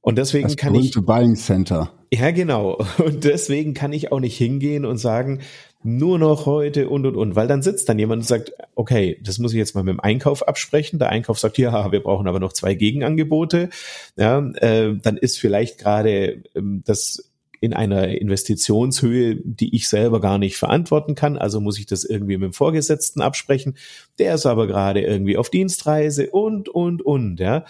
Und 0.00 0.16
deswegen 0.16 0.48
das 0.48 0.56
kann 0.56 0.74
ich. 0.76 0.94
Buying 0.94 1.34
Center. 1.36 1.92
Ja, 2.12 2.32
genau. 2.32 2.78
Und 2.98 3.24
deswegen 3.24 3.74
kann 3.74 3.92
ich 3.92 4.10
auch 4.12 4.20
nicht 4.20 4.36
hingehen 4.36 4.84
und 4.84 4.98
sagen, 4.98 5.40
nur 5.82 6.18
noch 6.18 6.44
heute 6.44 6.90
und 6.90 7.06
und 7.06 7.16
und, 7.16 7.36
weil 7.36 7.48
dann 7.48 7.62
sitzt 7.62 7.88
dann 7.88 7.98
jemand 7.98 8.22
und 8.22 8.28
sagt, 8.28 8.52
okay, 8.74 9.18
das 9.22 9.38
muss 9.38 9.52
ich 9.52 9.58
jetzt 9.58 9.74
mal 9.74 9.82
mit 9.82 9.94
dem 9.94 10.00
Einkauf 10.00 10.46
absprechen. 10.46 10.98
Der 10.98 11.08
Einkauf 11.08 11.38
sagt, 11.38 11.56
ja, 11.56 11.90
wir 11.90 12.02
brauchen 12.02 12.28
aber 12.28 12.40
noch 12.40 12.52
zwei 12.52 12.74
Gegenangebote. 12.74 13.70
Ja, 14.16 14.40
äh, 14.56 14.94
dann 15.00 15.16
ist 15.16 15.38
vielleicht 15.38 15.78
gerade 15.78 16.42
ähm, 16.54 16.82
das 16.84 17.30
in 17.62 17.74
einer 17.74 18.08
Investitionshöhe, 18.08 19.36
die 19.36 19.74
ich 19.76 19.88
selber 19.88 20.20
gar 20.20 20.38
nicht 20.38 20.56
verantworten 20.56 21.14
kann. 21.14 21.36
Also 21.38 21.60
muss 21.60 21.78
ich 21.78 21.86
das 21.86 22.04
irgendwie 22.04 22.38
mit 22.38 22.46
dem 22.46 22.52
Vorgesetzten 22.54 23.20
absprechen. 23.20 23.76
Der 24.18 24.34
ist 24.34 24.46
aber 24.46 24.66
gerade 24.66 25.02
irgendwie 25.02 25.36
auf 25.36 25.50
Dienstreise 25.50 26.30
und, 26.30 26.68
und, 26.68 27.02
und, 27.02 27.38
ja. 27.38 27.64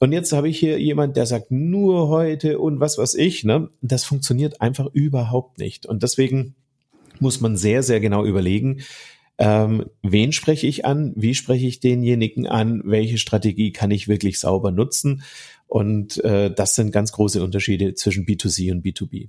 Und 0.00 0.12
jetzt 0.12 0.32
habe 0.32 0.48
ich 0.48 0.58
hier 0.58 0.80
jemand, 0.80 1.18
der 1.18 1.26
sagt 1.26 1.50
nur 1.50 2.08
heute 2.08 2.58
und 2.58 2.80
was 2.80 2.96
weiß 2.96 3.14
ich, 3.16 3.44
ne? 3.44 3.68
Das 3.82 4.02
funktioniert 4.04 4.62
einfach 4.62 4.88
überhaupt 4.94 5.58
nicht. 5.58 5.84
Und 5.84 6.02
deswegen 6.02 6.54
muss 7.18 7.42
man 7.42 7.58
sehr, 7.58 7.82
sehr 7.82 8.00
genau 8.00 8.24
überlegen, 8.24 8.80
ähm, 9.36 9.90
wen 10.02 10.32
spreche 10.32 10.66
ich 10.66 10.86
an, 10.86 11.12
wie 11.16 11.34
spreche 11.34 11.66
ich 11.66 11.80
denjenigen 11.80 12.46
an, 12.46 12.80
welche 12.84 13.18
Strategie 13.18 13.72
kann 13.72 13.90
ich 13.90 14.08
wirklich 14.08 14.40
sauber 14.40 14.70
nutzen. 14.70 15.22
Und 15.66 16.22
äh, 16.24 16.50
das 16.50 16.74
sind 16.74 16.92
ganz 16.92 17.12
große 17.12 17.44
Unterschiede 17.44 17.94
zwischen 17.94 18.24
B2C 18.24 18.72
und 18.72 18.84
B2B 18.84 19.28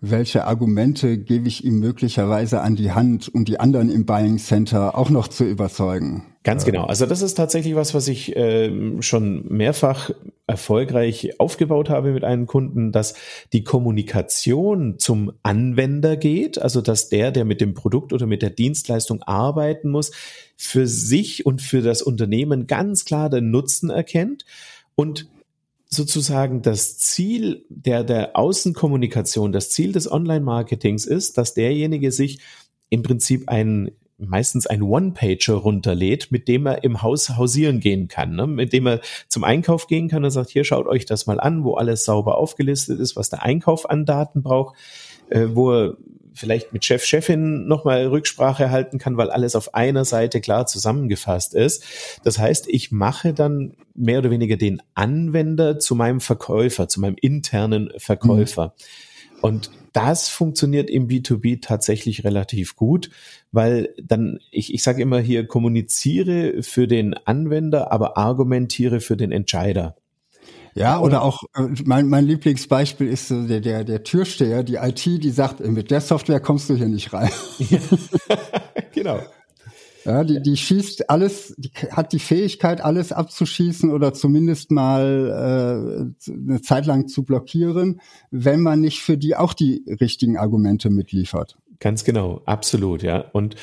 welche 0.00 0.44
Argumente 0.44 1.18
gebe 1.18 1.48
ich 1.48 1.64
ihm 1.64 1.80
möglicherweise 1.80 2.60
an 2.60 2.76
die 2.76 2.92
Hand, 2.92 3.32
um 3.34 3.44
die 3.44 3.58
anderen 3.58 3.90
im 3.90 4.06
Buying 4.06 4.38
Center 4.38 4.96
auch 4.96 5.10
noch 5.10 5.28
zu 5.28 5.44
überzeugen. 5.44 6.24
Ganz 6.44 6.64
genau. 6.64 6.84
Also 6.84 7.04
das 7.04 7.20
ist 7.20 7.34
tatsächlich 7.34 7.74
was, 7.74 7.94
was 7.94 8.08
ich 8.08 8.34
äh, 8.34 9.02
schon 9.02 9.44
mehrfach 9.48 10.10
erfolgreich 10.46 11.38
aufgebaut 11.38 11.90
habe 11.90 12.12
mit 12.12 12.24
einem 12.24 12.46
Kunden, 12.46 12.90
dass 12.90 13.14
die 13.52 13.64
Kommunikation 13.64 14.98
zum 14.98 15.32
Anwender 15.42 16.16
geht, 16.16 16.58
also 16.58 16.80
dass 16.80 17.10
der, 17.10 17.32
der 17.32 17.44
mit 17.44 17.60
dem 17.60 17.74
Produkt 17.74 18.12
oder 18.12 18.26
mit 18.26 18.40
der 18.40 18.50
Dienstleistung 18.50 19.22
arbeiten 19.24 19.90
muss, 19.90 20.10
für 20.56 20.86
sich 20.86 21.44
und 21.44 21.60
für 21.60 21.82
das 21.82 22.00
Unternehmen 22.00 22.66
ganz 22.66 23.04
klar 23.04 23.28
den 23.28 23.50
Nutzen 23.50 23.90
erkennt 23.90 24.46
und 24.94 25.28
sozusagen 25.88 26.62
das 26.62 26.98
Ziel 26.98 27.64
der, 27.68 28.04
der 28.04 28.36
Außenkommunikation, 28.36 29.52
das 29.52 29.70
Ziel 29.70 29.92
des 29.92 30.10
Online-Marketings 30.10 31.06
ist, 31.06 31.38
dass 31.38 31.54
derjenige 31.54 32.12
sich 32.12 32.40
im 32.90 33.02
Prinzip 33.02 33.48
ein 33.48 33.92
meistens 34.18 34.66
ein 34.66 34.82
One-Pager 34.82 35.54
runterlädt, 35.54 36.32
mit 36.32 36.48
dem 36.48 36.66
er 36.66 36.82
im 36.82 37.02
Haus 37.02 37.36
hausieren 37.36 37.78
gehen 37.78 38.08
kann, 38.08 38.34
ne? 38.34 38.46
mit 38.46 38.72
dem 38.72 38.86
er 38.86 39.00
zum 39.28 39.44
Einkauf 39.44 39.86
gehen 39.86 40.08
kann 40.08 40.24
und 40.24 40.30
sagt, 40.30 40.50
hier 40.50 40.64
schaut 40.64 40.86
euch 40.88 41.06
das 41.06 41.26
mal 41.26 41.38
an, 41.38 41.62
wo 41.62 41.74
alles 41.74 42.04
sauber 42.04 42.36
aufgelistet 42.36 42.98
ist, 42.98 43.14
was 43.14 43.30
der 43.30 43.44
Einkauf 43.44 43.88
an 43.88 44.04
Daten 44.04 44.42
braucht, 44.42 44.76
äh, 45.30 45.46
wo 45.52 45.72
er 45.72 45.96
vielleicht 46.38 46.72
mit 46.72 46.84
Chef, 46.84 47.04
Chefin 47.04 47.66
nochmal 47.66 48.06
Rücksprache 48.06 48.70
halten 48.70 48.98
kann, 48.98 49.16
weil 49.16 49.30
alles 49.30 49.56
auf 49.56 49.74
einer 49.74 50.04
Seite 50.04 50.40
klar 50.40 50.66
zusammengefasst 50.66 51.54
ist. 51.54 51.84
Das 52.24 52.38
heißt, 52.38 52.68
ich 52.68 52.92
mache 52.92 53.34
dann 53.34 53.74
mehr 53.94 54.20
oder 54.20 54.30
weniger 54.30 54.56
den 54.56 54.80
Anwender 54.94 55.78
zu 55.78 55.94
meinem 55.94 56.20
Verkäufer, 56.20 56.88
zu 56.88 57.00
meinem 57.00 57.16
internen 57.20 57.90
Verkäufer. 57.98 58.74
Mhm. 58.76 59.40
Und 59.40 59.70
das 59.92 60.28
funktioniert 60.28 60.90
im 60.90 61.08
B2B 61.08 61.60
tatsächlich 61.60 62.24
relativ 62.24 62.76
gut, 62.76 63.10
weil 63.52 63.94
dann, 64.02 64.38
ich, 64.50 64.72
ich 64.74 64.82
sage 64.82 65.02
immer 65.02 65.18
hier, 65.18 65.46
kommuniziere 65.46 66.62
für 66.62 66.86
den 66.86 67.14
Anwender, 67.14 67.90
aber 67.92 68.16
argumentiere 68.16 69.00
für 69.00 69.16
den 69.16 69.32
Entscheider. 69.32 69.96
Ja, 70.74 71.00
oder 71.00 71.22
auch 71.22 71.42
äh, 71.54 71.62
mein, 71.84 72.08
mein 72.08 72.24
Lieblingsbeispiel 72.24 73.08
ist 73.08 73.28
so 73.28 73.46
der, 73.46 73.60
der, 73.60 73.84
der 73.84 74.02
Türsteher, 74.04 74.62
die 74.62 74.76
IT, 74.76 75.04
die 75.04 75.30
sagt, 75.30 75.60
mit 75.66 75.90
der 75.90 76.00
Software 76.00 76.40
kommst 76.40 76.70
du 76.70 76.74
hier 76.74 76.88
nicht 76.88 77.12
rein. 77.12 77.30
Ja. 77.58 77.78
genau. 78.92 79.20
Ja, 80.04 80.24
die, 80.24 80.40
die 80.40 80.56
schießt 80.56 81.10
alles, 81.10 81.54
die 81.58 81.70
hat 81.90 82.12
die 82.12 82.18
Fähigkeit, 82.18 82.80
alles 82.80 83.12
abzuschießen 83.12 83.90
oder 83.90 84.14
zumindest 84.14 84.70
mal 84.70 86.14
äh, 86.26 86.32
eine 86.32 86.62
Zeit 86.62 86.86
lang 86.86 87.08
zu 87.08 87.24
blockieren, 87.24 88.00
wenn 88.30 88.60
man 88.60 88.80
nicht 88.80 89.00
für 89.00 89.18
die 89.18 89.36
auch 89.36 89.52
die 89.52 89.84
richtigen 90.00 90.38
Argumente 90.38 90.88
mitliefert. 90.88 91.58
Ganz 91.80 92.02
genau, 92.04 92.42
absolut, 92.44 93.02
ja. 93.02 93.20
Und, 93.20 93.54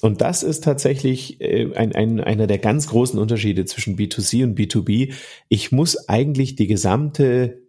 und 0.00 0.20
das 0.20 0.44
ist 0.44 0.62
tatsächlich 0.62 1.40
äh, 1.40 1.74
ein, 1.74 1.92
ein, 1.92 2.20
einer 2.20 2.46
der 2.46 2.58
ganz 2.58 2.86
großen 2.88 3.18
Unterschiede 3.18 3.64
zwischen 3.64 3.96
B2C 3.96 4.44
und 4.44 4.58
B2B. 4.58 5.12
Ich 5.48 5.72
muss 5.72 6.08
eigentlich 6.08 6.54
die 6.54 6.68
gesamte, 6.68 7.62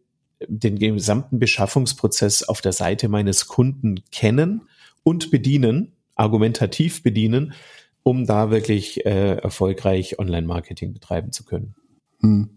den 0.48 0.78
gesamten 0.78 1.40
Beschaffungsprozess 1.40 2.44
auf 2.44 2.62
der 2.62 2.74
Seite 2.74 3.10
meines 3.10 3.48
Kunden 3.48 4.02
kennen 4.12 4.62
und 5.04 5.32
bedienen, 5.32 5.94
argumentativ 6.14 7.02
bedienen, 7.02 7.54
um 8.04 8.28
da 8.28 8.52
wirklich 8.52 9.06
äh, 9.08 9.38
erfolgreich 9.38 10.20
Online-Marketing 10.20 10.94
betreiben 10.94 11.32
zu 11.32 11.46
können. 11.46 11.74
Hm. 12.22 12.50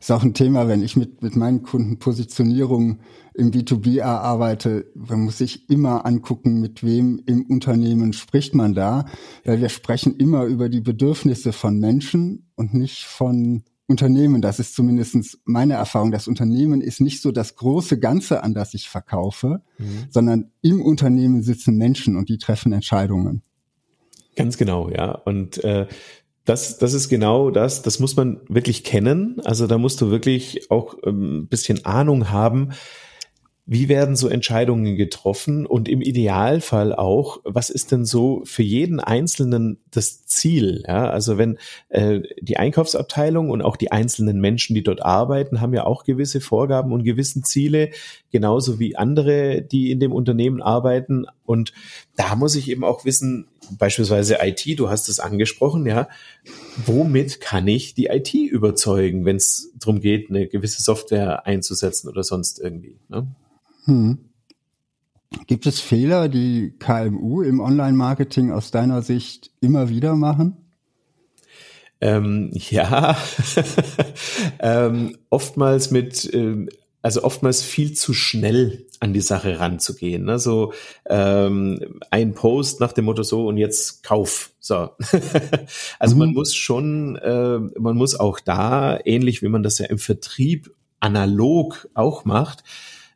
Ist 0.00 0.12
auch 0.12 0.22
ein 0.22 0.34
Thema, 0.34 0.68
wenn 0.68 0.82
ich 0.82 0.96
mit, 0.96 1.22
mit 1.22 1.34
meinen 1.34 1.62
Kunden 1.62 1.98
Positionierung 1.98 3.00
im 3.34 3.50
B2B 3.50 3.98
erarbeite, 3.98 4.86
dann 4.94 5.20
muss 5.20 5.40
ich 5.40 5.70
immer 5.70 6.04
angucken, 6.06 6.60
mit 6.60 6.84
wem 6.84 7.22
im 7.26 7.46
Unternehmen 7.46 8.12
spricht 8.12 8.54
man 8.54 8.74
da, 8.74 9.06
weil 9.44 9.60
wir 9.60 9.68
sprechen 9.68 10.16
immer 10.16 10.44
über 10.44 10.68
die 10.68 10.80
Bedürfnisse 10.80 11.52
von 11.52 11.78
Menschen 11.78 12.50
und 12.56 12.74
nicht 12.74 13.04
von 13.04 13.64
Unternehmen. 13.86 14.42
Das 14.42 14.58
ist 14.58 14.74
zumindest 14.74 15.38
meine 15.44 15.74
Erfahrung. 15.74 16.10
Das 16.10 16.28
Unternehmen 16.28 16.80
ist 16.80 17.00
nicht 17.00 17.20
so 17.20 17.32
das 17.32 17.56
große 17.56 17.98
Ganze, 17.98 18.42
an 18.42 18.54
das 18.54 18.74
ich 18.74 18.88
verkaufe, 18.88 19.62
mhm. 19.78 20.06
sondern 20.10 20.50
im 20.62 20.80
Unternehmen 20.82 21.42
sitzen 21.42 21.76
Menschen 21.76 22.16
und 22.16 22.28
die 22.28 22.38
treffen 22.38 22.72
Entscheidungen. 22.72 23.42
Ganz 24.34 24.56
genau, 24.56 24.88
ja. 24.88 25.12
Und 25.12 25.62
äh, 25.62 25.86
das, 26.44 26.78
das 26.78 26.94
ist 26.94 27.08
genau 27.08 27.50
das, 27.50 27.82
das 27.82 28.00
muss 28.00 28.16
man 28.16 28.40
wirklich 28.48 28.82
kennen. 28.82 29.40
Also 29.44 29.66
da 29.66 29.78
musst 29.78 30.00
du 30.00 30.10
wirklich 30.10 30.70
auch 30.70 30.96
ähm, 31.04 31.42
ein 31.42 31.48
bisschen 31.48 31.84
Ahnung 31.84 32.30
haben, 32.30 32.70
wie 33.64 33.88
werden 33.88 34.16
so 34.16 34.28
Entscheidungen 34.28 34.96
getroffen 34.96 35.66
und 35.66 35.88
im 35.88 36.00
Idealfall 36.00 36.92
auch, 36.92 37.40
was 37.44 37.70
ist 37.70 37.92
denn 37.92 38.04
so 38.04 38.42
für 38.44 38.64
jeden 38.64 38.98
Einzelnen 38.98 39.78
das 39.92 40.26
Ziel? 40.26 40.82
Ja, 40.86 41.08
also 41.10 41.38
wenn 41.38 41.58
äh, 41.88 42.20
die 42.40 42.56
Einkaufsabteilung 42.56 43.50
und 43.50 43.62
auch 43.62 43.76
die 43.76 43.92
einzelnen 43.92 44.40
Menschen, 44.40 44.74
die 44.74 44.82
dort 44.82 45.02
arbeiten, 45.02 45.60
haben 45.60 45.74
ja 45.74 45.84
auch 45.84 46.02
gewisse 46.02 46.40
Vorgaben 46.40 46.92
und 46.92 47.04
gewissen 47.04 47.44
Ziele, 47.44 47.90
genauso 48.32 48.80
wie 48.80 48.96
andere, 48.96 49.62
die 49.62 49.92
in 49.92 50.00
dem 50.00 50.12
Unternehmen 50.12 50.60
arbeiten. 50.60 51.26
Und 51.44 51.72
da 52.16 52.34
muss 52.34 52.56
ich 52.56 52.68
eben 52.68 52.82
auch 52.82 53.04
wissen, 53.04 53.46
beispielsweise 53.70 54.38
IT, 54.40 54.78
du 54.78 54.88
hast 54.88 55.08
es 55.08 55.20
angesprochen, 55.20 55.86
ja, 55.86 56.08
womit 56.84 57.40
kann 57.40 57.68
ich 57.68 57.94
die 57.94 58.06
IT 58.06 58.34
überzeugen, 58.34 59.24
wenn 59.24 59.36
es 59.36 59.72
darum 59.78 60.00
geht, 60.00 60.30
eine 60.30 60.46
gewisse 60.46 60.82
Software 60.82 61.46
einzusetzen 61.46 62.08
oder 62.08 62.22
sonst 62.22 62.58
irgendwie? 62.60 62.98
Ne? 63.08 63.26
Hm. 63.84 64.18
Gibt 65.46 65.66
es 65.66 65.80
Fehler, 65.80 66.28
die 66.28 66.74
KMU 66.78 67.42
im 67.42 67.60
Online-Marketing 67.60 68.52
aus 68.52 68.70
deiner 68.70 69.02
Sicht 69.02 69.50
immer 69.60 69.88
wieder 69.88 70.14
machen? 70.14 70.56
Ähm, 72.00 72.50
ja, 72.52 73.16
ähm, 74.58 75.16
oftmals 75.30 75.90
mit, 75.90 76.28
ähm, 76.34 76.68
also 77.02 77.24
oftmals 77.24 77.62
viel 77.62 77.92
zu 77.92 78.14
schnell 78.14 78.86
an 79.00 79.12
die 79.12 79.20
Sache 79.20 79.58
ranzugehen. 79.58 80.24
Ne? 80.24 80.38
So 80.38 80.72
ähm, 81.06 82.00
ein 82.10 82.34
Post 82.34 82.80
nach 82.80 82.92
dem 82.92 83.06
Motto 83.06 83.24
so 83.24 83.46
und 83.48 83.56
jetzt 83.56 84.04
Kauf. 84.04 84.52
So, 84.60 84.90
also 85.98 86.14
mhm. 86.14 86.18
man 86.18 86.32
muss 86.32 86.54
schon, 86.54 87.16
äh, 87.16 87.58
man 87.78 87.96
muss 87.96 88.18
auch 88.18 88.38
da 88.38 88.98
ähnlich 89.04 89.42
wie 89.42 89.48
man 89.48 89.64
das 89.64 89.78
ja 89.78 89.86
im 89.86 89.98
Vertrieb 89.98 90.72
analog 91.00 91.88
auch 91.94 92.24
macht, 92.24 92.62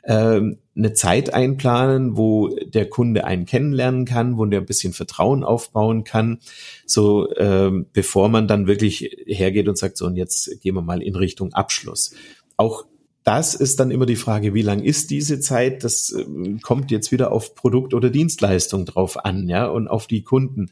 ähm, 0.03 0.59
eine 0.77 0.92
Zeit 0.92 1.33
einplanen, 1.33 2.16
wo 2.16 2.49
der 2.49 2.90
Kunde 2.90 3.25
einen 3.25 3.46
kennenlernen 3.46 4.05
kann, 4.05 4.38
wo 4.38 4.44
der 4.44 4.61
ein 4.61 4.66
bisschen 4.66 4.92
Vertrauen 4.92 5.44
aufbauen 5.44 6.03
kann, 6.03 6.38
so 6.85 7.33
ähm, 7.37 7.87
bevor 7.92 8.29
man 8.29 8.49
dann 8.49 8.66
wirklich 8.66 9.16
hergeht 9.27 9.68
und 9.68 9.79
sagt, 9.79 9.96
so 9.96 10.07
und 10.07 10.16
jetzt 10.16 10.61
gehen 10.61 10.75
wir 10.75 10.83
mal 10.83 11.03
in 11.03 11.14
Richtung 11.14 11.53
Abschluss. 11.55 12.14
Auch 12.57 12.87
das 13.27 13.57
ist 13.57 13.81
dann 13.81 13.91
immer 13.91 14.07
die 14.07 14.15
Frage, 14.15 14.55
wie 14.55 14.62
lang 14.62 14.81
ist 14.81 15.11
diese 15.11 15.41
Zeit? 15.41 15.83
Das 15.83 16.12
äh, 16.12 16.25
kommt 16.62 16.93
jetzt 16.93 17.11
wieder 17.11 17.33
auf 17.33 17.57
Produkt 17.57 17.93
oder 17.93 18.09
Dienstleistung 18.09 18.87
drauf 18.87 19.25
an, 19.25 19.49
ja, 19.49 19.67
und 19.67 19.89
auf 19.89 20.07
die 20.07 20.23
Kunden. 20.23 20.71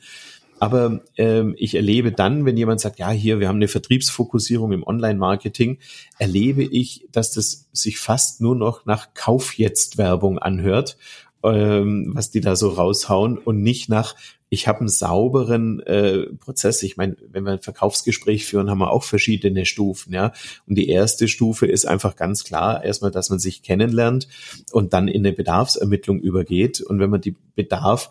Aber 0.60 1.00
ähm, 1.16 1.56
ich 1.58 1.74
erlebe 1.74 2.12
dann, 2.12 2.46
wenn 2.46 2.56
jemand 2.56 2.80
sagt, 2.80 3.00
ja, 3.00 3.10
hier, 3.10 3.40
wir 3.40 3.48
haben 3.48 3.56
eine 3.56 3.66
Vertriebsfokussierung 3.66 4.70
im 4.70 4.84
Online-Marketing, 4.84 5.78
erlebe 6.20 6.62
ich, 6.62 7.08
dass 7.10 7.32
das 7.32 7.68
sich 7.72 7.98
fast 7.98 8.40
nur 8.40 8.54
noch 8.54 8.86
nach 8.86 9.14
Kauf 9.14 9.58
jetzt 9.58 9.98
Werbung 9.98 10.38
anhört, 10.38 10.96
ähm, 11.42 12.12
was 12.14 12.30
die 12.30 12.40
da 12.40 12.54
so 12.54 12.68
raushauen 12.68 13.36
und 13.36 13.64
nicht 13.64 13.88
nach, 13.88 14.14
ich 14.54 14.68
habe 14.68 14.80
einen 14.80 14.88
sauberen 14.88 15.80
äh, 15.80 16.26
Prozess. 16.36 16.82
Ich 16.82 16.96
meine, 16.96 17.16
wenn 17.30 17.44
wir 17.44 17.52
ein 17.52 17.60
Verkaufsgespräch 17.60 18.46
führen, 18.46 18.70
haben 18.70 18.78
wir 18.78 18.90
auch 18.90 19.02
verschiedene 19.02 19.66
Stufen, 19.66 20.14
ja. 20.14 20.32
Und 20.66 20.76
die 20.76 20.88
erste 20.88 21.28
Stufe 21.28 21.66
ist 21.66 21.86
einfach 21.86 22.16
ganz 22.16 22.44
klar, 22.44 22.84
erstmal, 22.84 23.10
dass 23.10 23.30
man 23.30 23.38
sich 23.38 23.62
kennenlernt 23.62 24.28
und 24.72 24.92
dann 24.92 25.08
in 25.08 25.26
eine 25.26 25.32
Bedarfsermittlung 25.32 26.20
übergeht. 26.20 26.80
Und 26.80 27.00
wenn 27.00 27.10
man 27.10 27.20
die 27.20 27.36
Bedarf 27.56 28.10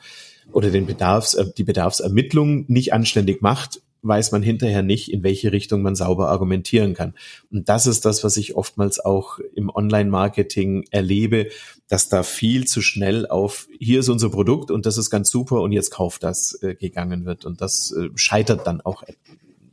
oder 0.51 0.69
den 0.69 0.85
Bedarfs, 0.85 1.33
äh, 1.33 1.45
die 1.57 1.63
Bedarfsermittlung 1.63 2.65
nicht 2.67 2.93
anständig 2.93 3.41
macht, 3.41 3.81
weiß 4.03 4.31
man 4.31 4.43
hinterher 4.43 4.83
nicht, 4.83 5.11
in 5.11 5.23
welche 5.23 5.51
Richtung 5.51 5.81
man 5.81 5.95
sauber 5.95 6.29
argumentieren 6.29 6.93
kann. 6.93 7.13
Und 7.51 7.69
das 7.69 7.87
ist 7.87 8.05
das, 8.05 8.23
was 8.23 8.37
ich 8.37 8.55
oftmals 8.55 8.99
auch 8.99 9.39
im 9.55 9.69
Online-Marketing 9.69 10.85
erlebe, 10.91 11.47
dass 11.87 12.09
da 12.09 12.23
viel 12.23 12.65
zu 12.65 12.81
schnell 12.81 13.27
auf 13.27 13.67
hier 13.79 14.01
ist 14.01 14.09
unser 14.09 14.29
Produkt 14.29 14.71
und 14.71 14.85
das 14.85 14.97
ist 14.97 15.09
ganz 15.09 15.29
super 15.29 15.61
und 15.61 15.71
jetzt 15.71 15.91
kauft 15.91 16.23
das 16.23 16.57
äh, 16.61 16.75
gegangen 16.75 17.25
wird. 17.25 17.45
Und 17.45 17.61
das 17.61 17.93
äh, 17.97 18.09
scheitert 18.15 18.67
dann 18.67 18.81
auch 18.81 19.03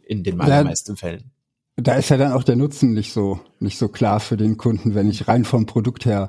in 0.06 0.22
den 0.22 0.40
allermeisten 0.40 0.96
Fällen. 0.96 1.32
Da 1.76 1.94
ist 1.94 2.10
ja 2.10 2.16
dann 2.16 2.32
auch 2.32 2.44
der 2.44 2.56
Nutzen 2.56 2.92
nicht 2.92 3.12
so, 3.12 3.40
nicht 3.58 3.78
so 3.78 3.88
klar 3.88 4.20
für 4.20 4.36
den 4.36 4.56
Kunden, 4.56 4.94
wenn 4.94 5.08
ich 5.08 5.28
rein 5.28 5.44
vom 5.44 5.66
Produkt 5.66 6.04
her 6.04 6.28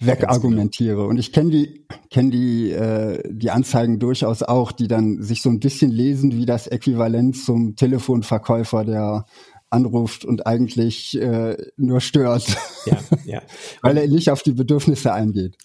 wegargumentiere. 0.00 0.96
Genau. 0.96 1.08
Und 1.08 1.18
ich 1.18 1.32
kenne 1.32 1.50
die, 1.50 1.84
kenne 2.10 2.30
die, 2.30 2.70
äh, 2.70 3.22
die 3.30 3.50
Anzeigen 3.50 3.98
durchaus 3.98 4.42
auch, 4.42 4.72
die 4.72 4.88
dann 4.88 5.22
sich 5.22 5.42
so 5.42 5.50
ein 5.50 5.60
bisschen 5.60 5.90
lesen 5.90 6.32
wie 6.36 6.46
das 6.46 6.66
Äquivalent 6.66 7.36
zum 7.36 7.76
Telefonverkäufer, 7.76 8.84
der 8.84 9.26
anruft 9.68 10.24
und 10.24 10.46
eigentlich 10.46 11.20
äh, 11.20 11.56
nur 11.76 12.00
stört. 12.00 12.46
Ja, 12.86 12.98
ja. 13.24 13.42
Weil 13.82 13.98
er 13.98 14.08
nicht 14.08 14.30
auf 14.30 14.42
die 14.42 14.52
Bedürfnisse 14.52 15.12
eingeht. 15.12 15.56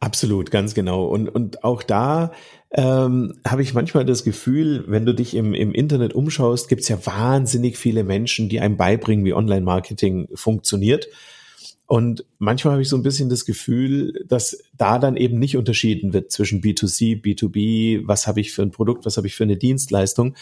Absolut, 0.00 0.50
ganz 0.50 0.74
genau. 0.74 1.06
Und, 1.06 1.30
und 1.30 1.64
auch 1.64 1.82
da 1.82 2.32
ähm, 2.72 3.32
habe 3.46 3.62
ich 3.62 3.72
manchmal 3.72 4.04
das 4.04 4.22
Gefühl, 4.22 4.84
wenn 4.86 5.06
du 5.06 5.14
dich 5.14 5.34
im, 5.34 5.54
im 5.54 5.72
Internet 5.72 6.12
umschaust, 6.12 6.68
gibt 6.68 6.82
es 6.82 6.88
ja 6.88 7.06
wahnsinnig 7.06 7.78
viele 7.78 8.04
Menschen, 8.04 8.50
die 8.50 8.60
einem 8.60 8.76
beibringen, 8.76 9.24
wie 9.24 9.32
Online-Marketing 9.32 10.28
funktioniert. 10.34 11.08
Und 11.86 12.24
manchmal 12.38 12.72
habe 12.72 12.82
ich 12.82 12.88
so 12.88 12.96
ein 12.96 13.02
bisschen 13.02 13.28
das 13.28 13.44
Gefühl, 13.44 14.24
dass 14.26 14.58
da 14.76 14.98
dann 14.98 15.16
eben 15.16 15.38
nicht 15.38 15.56
unterschieden 15.56 16.12
wird 16.12 16.32
zwischen 16.32 16.62
B2C, 16.62 17.22
B2B, 17.22 18.02
was 18.06 18.26
habe 18.26 18.40
ich 18.40 18.52
für 18.52 18.62
ein 18.62 18.70
Produkt, 18.70 19.04
was 19.04 19.18
habe 19.18 19.26
ich 19.26 19.34
für 19.34 19.44
eine 19.44 19.58
Dienstleistung. 19.58 20.34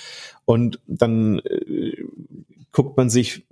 Und 0.45 0.79
dann 0.87 1.41
äh, 1.41 1.97
guckt 2.71 2.97
man 2.97 3.11
sich 3.11 3.45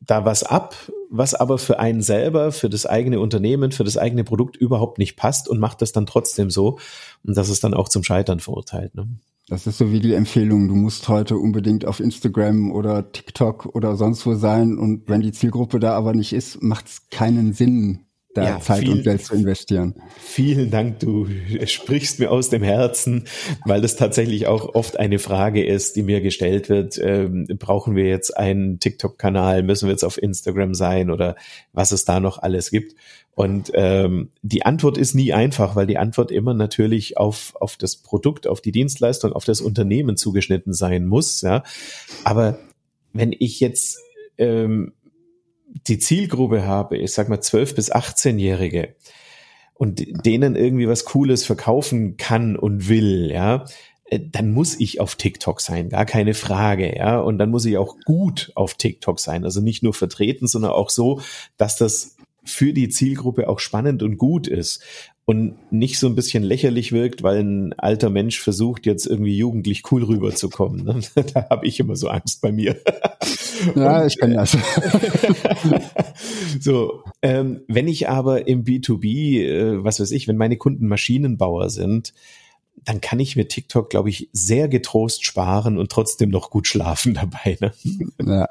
da 0.00 0.24
was 0.24 0.42
ab, 0.42 0.74
was 1.10 1.34
aber 1.34 1.58
für 1.58 1.78
einen 1.78 2.02
selber, 2.02 2.52
für 2.52 2.68
das 2.68 2.84
eigene 2.84 3.20
Unternehmen, 3.20 3.72
für 3.72 3.84
das 3.84 3.96
eigene 3.96 4.24
Produkt 4.24 4.56
überhaupt 4.56 4.98
nicht 4.98 5.16
passt 5.16 5.48
und 5.48 5.58
macht 5.58 5.82
das 5.82 5.92
dann 5.92 6.06
trotzdem 6.06 6.50
so. 6.50 6.78
Und 7.24 7.36
das 7.36 7.48
ist 7.48 7.64
dann 7.64 7.74
auch 7.74 7.88
zum 7.88 8.04
Scheitern 8.04 8.40
verurteilt. 8.40 8.94
Ne? 8.94 9.08
Das 9.50 9.66
ist 9.66 9.78
so 9.78 9.90
wie 9.90 9.98
die 9.98 10.14
Empfehlung, 10.14 10.68
du 10.68 10.76
musst 10.76 11.08
heute 11.08 11.36
unbedingt 11.36 11.84
auf 11.84 11.98
Instagram 11.98 12.70
oder 12.70 13.10
TikTok 13.10 13.66
oder 13.74 13.96
sonst 13.96 14.24
wo 14.24 14.36
sein 14.36 14.78
und 14.78 15.08
wenn 15.08 15.22
die 15.22 15.32
Zielgruppe 15.32 15.80
da 15.80 15.94
aber 15.94 16.14
nicht 16.14 16.32
ist, 16.32 16.62
macht 16.62 16.86
es 16.86 17.08
keinen 17.10 17.52
Sinn, 17.52 18.06
da 18.34 18.44
ja, 18.44 18.60
Zeit 18.60 18.80
viel, 18.80 18.90
und 18.90 19.02
Geld 19.02 19.24
zu 19.24 19.34
investieren. 19.34 19.94
Vielen 20.18 20.70
Dank, 20.70 21.00
du 21.00 21.26
sprichst 21.64 22.20
mir 22.20 22.30
aus 22.30 22.48
dem 22.48 22.62
Herzen, 22.62 23.24
weil 23.64 23.80
das 23.80 23.96
tatsächlich 23.96 24.46
auch 24.46 24.74
oft 24.74 24.98
eine 24.98 25.18
Frage 25.18 25.64
ist, 25.64 25.96
die 25.96 26.02
mir 26.02 26.20
gestellt 26.20 26.68
wird. 26.68 26.98
Ähm, 27.02 27.46
brauchen 27.58 27.96
wir 27.96 28.04
jetzt 28.04 28.36
einen 28.36 28.78
TikTok-Kanal? 28.78 29.62
Müssen 29.64 29.86
wir 29.86 29.92
jetzt 29.92 30.04
auf 30.04 30.22
Instagram 30.22 30.74
sein 30.74 31.10
oder 31.10 31.34
was 31.72 31.90
es 31.90 32.04
da 32.04 32.20
noch 32.20 32.38
alles 32.38 32.70
gibt? 32.70 32.94
Und 33.34 33.72
ähm, 33.74 34.30
die 34.42 34.64
Antwort 34.64 34.98
ist 34.98 35.14
nie 35.14 35.32
einfach, 35.32 35.74
weil 35.74 35.86
die 35.86 35.98
Antwort 35.98 36.30
immer 36.30 36.54
natürlich 36.54 37.16
auf, 37.16 37.54
auf 37.58 37.76
das 37.76 37.96
Produkt, 37.96 38.46
auf 38.46 38.60
die 38.60 38.72
Dienstleistung, 38.72 39.32
auf 39.32 39.44
das 39.44 39.60
Unternehmen 39.60 40.16
zugeschnitten 40.16 40.72
sein 40.72 41.06
muss. 41.06 41.40
Ja. 41.40 41.64
Aber 42.22 42.58
wenn 43.12 43.34
ich 43.36 43.58
jetzt 43.60 43.98
ähm, 44.38 44.92
die 45.86 45.98
Zielgruppe 45.98 46.64
habe, 46.64 46.98
ich 46.98 47.12
sag 47.12 47.28
mal 47.28 47.40
12 47.40 47.74
bis 47.74 47.92
18-Jährige 47.92 48.94
und 49.74 50.26
denen 50.26 50.56
irgendwie 50.56 50.88
was 50.88 51.04
Cooles 51.04 51.44
verkaufen 51.44 52.16
kann 52.16 52.56
und 52.56 52.88
will, 52.88 53.30
ja, 53.30 53.64
äh, 54.10 54.20
dann 54.20 54.52
muss 54.52 54.78
ich 54.78 55.00
auf 55.00 55.14
TikTok 55.14 55.60
sein, 55.60 55.88
gar 55.88 56.04
keine 56.04 56.34
Frage, 56.34 56.96
ja. 56.96 57.18
Und 57.20 57.38
dann 57.38 57.50
muss 57.50 57.64
ich 57.64 57.78
auch 57.78 57.96
gut 58.04 58.52
auf 58.54 58.74
TikTok 58.74 59.20
sein. 59.20 59.44
Also 59.44 59.60
nicht 59.60 59.82
nur 59.82 59.94
vertreten, 59.94 60.46
sondern 60.46 60.72
auch 60.72 60.90
so, 60.90 61.20
dass 61.56 61.76
das 61.76 62.16
für 62.44 62.72
die 62.72 62.88
Zielgruppe 62.88 63.48
auch 63.48 63.58
spannend 63.58 64.02
und 64.02 64.16
gut 64.16 64.46
ist 64.46 64.82
und 65.24 65.72
nicht 65.72 65.98
so 65.98 66.08
ein 66.08 66.14
bisschen 66.14 66.42
lächerlich 66.42 66.92
wirkt, 66.92 67.22
weil 67.22 67.38
ein 67.38 67.72
alter 67.78 68.10
Mensch 68.10 68.40
versucht, 68.40 68.86
jetzt 68.86 69.06
irgendwie 69.06 69.36
jugendlich 69.36 69.82
cool 69.90 70.02
rüberzukommen. 70.02 70.84
Ne? 70.84 71.00
Da 71.34 71.48
habe 71.50 71.66
ich 71.66 71.78
immer 71.78 71.96
so 71.96 72.08
Angst 72.08 72.40
bei 72.40 72.52
mir. 72.52 72.76
Ja, 73.76 74.00
und, 74.00 74.06
ich 74.06 74.18
kenne 74.18 74.36
das. 74.36 74.56
so, 76.60 77.04
ähm, 77.20 77.60
wenn 77.68 77.88
ich 77.88 78.08
aber 78.08 78.48
im 78.48 78.64
B2B, 78.64 79.42
äh, 79.42 79.84
was 79.84 80.00
weiß 80.00 80.12
ich, 80.12 80.26
wenn 80.28 80.38
meine 80.38 80.56
Kunden 80.56 80.88
Maschinenbauer 80.88 81.68
sind, 81.68 82.14
dann 82.86 83.02
kann 83.02 83.20
ich 83.20 83.36
mir 83.36 83.48
TikTok, 83.48 83.90
glaube 83.90 84.08
ich, 84.08 84.30
sehr 84.32 84.68
getrost 84.68 85.26
sparen 85.26 85.78
und 85.78 85.92
trotzdem 85.92 86.30
noch 86.30 86.48
gut 86.48 86.68
schlafen 86.68 87.12
dabei. 87.12 87.58
Ne? 87.60 87.72
Ja. 88.24 88.48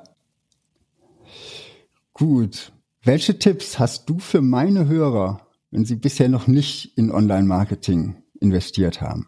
Gut. 2.13 2.71
Welche 3.01 3.39
Tipps 3.39 3.79
hast 3.79 4.09
du 4.09 4.19
für 4.19 4.41
meine 4.41 4.87
Hörer, 4.87 5.41
wenn 5.71 5.85
sie 5.85 5.95
bisher 5.95 6.29
noch 6.29 6.47
nicht 6.47 6.97
in 6.97 7.11
Online-Marketing 7.11 8.15
investiert 8.39 9.01
haben? 9.01 9.27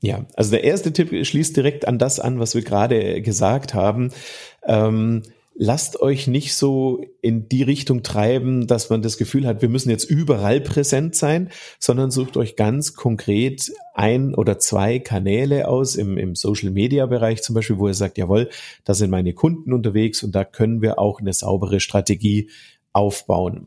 Ja, 0.00 0.26
also 0.34 0.50
der 0.50 0.64
erste 0.64 0.92
Tipp 0.92 1.26
schließt 1.26 1.56
direkt 1.56 1.86
an 1.86 1.98
das 1.98 2.18
an, 2.18 2.40
was 2.40 2.54
wir 2.54 2.62
gerade 2.62 3.22
gesagt 3.22 3.72
haben. 3.72 4.10
Ähm, 4.64 5.22
lasst 5.54 6.00
euch 6.00 6.26
nicht 6.26 6.54
so 6.56 7.04
in 7.20 7.48
die 7.48 7.62
Richtung 7.62 8.02
treiben, 8.02 8.66
dass 8.66 8.90
man 8.90 9.02
das 9.02 9.16
Gefühl 9.16 9.46
hat, 9.46 9.62
wir 9.62 9.68
müssen 9.68 9.90
jetzt 9.90 10.08
überall 10.10 10.60
präsent 10.60 11.14
sein, 11.14 11.50
sondern 11.78 12.10
sucht 12.10 12.36
euch 12.36 12.56
ganz 12.56 12.94
konkret 12.94 13.70
ein 13.94 14.34
oder 14.34 14.58
zwei 14.58 14.98
Kanäle 14.98 15.68
aus 15.68 15.94
im, 15.94 16.16
im 16.16 16.34
Social-Media-Bereich 16.34 17.42
zum 17.42 17.54
Beispiel, 17.54 17.78
wo 17.78 17.86
ihr 17.86 17.94
sagt, 17.94 18.18
jawohl, 18.18 18.48
da 18.84 18.94
sind 18.94 19.10
meine 19.10 19.34
Kunden 19.34 19.72
unterwegs 19.72 20.22
und 20.22 20.34
da 20.34 20.44
können 20.44 20.82
wir 20.82 20.98
auch 20.98 21.20
eine 21.20 21.32
saubere 21.32 21.80
Strategie 21.80 22.50
aufbauen. 22.92 23.66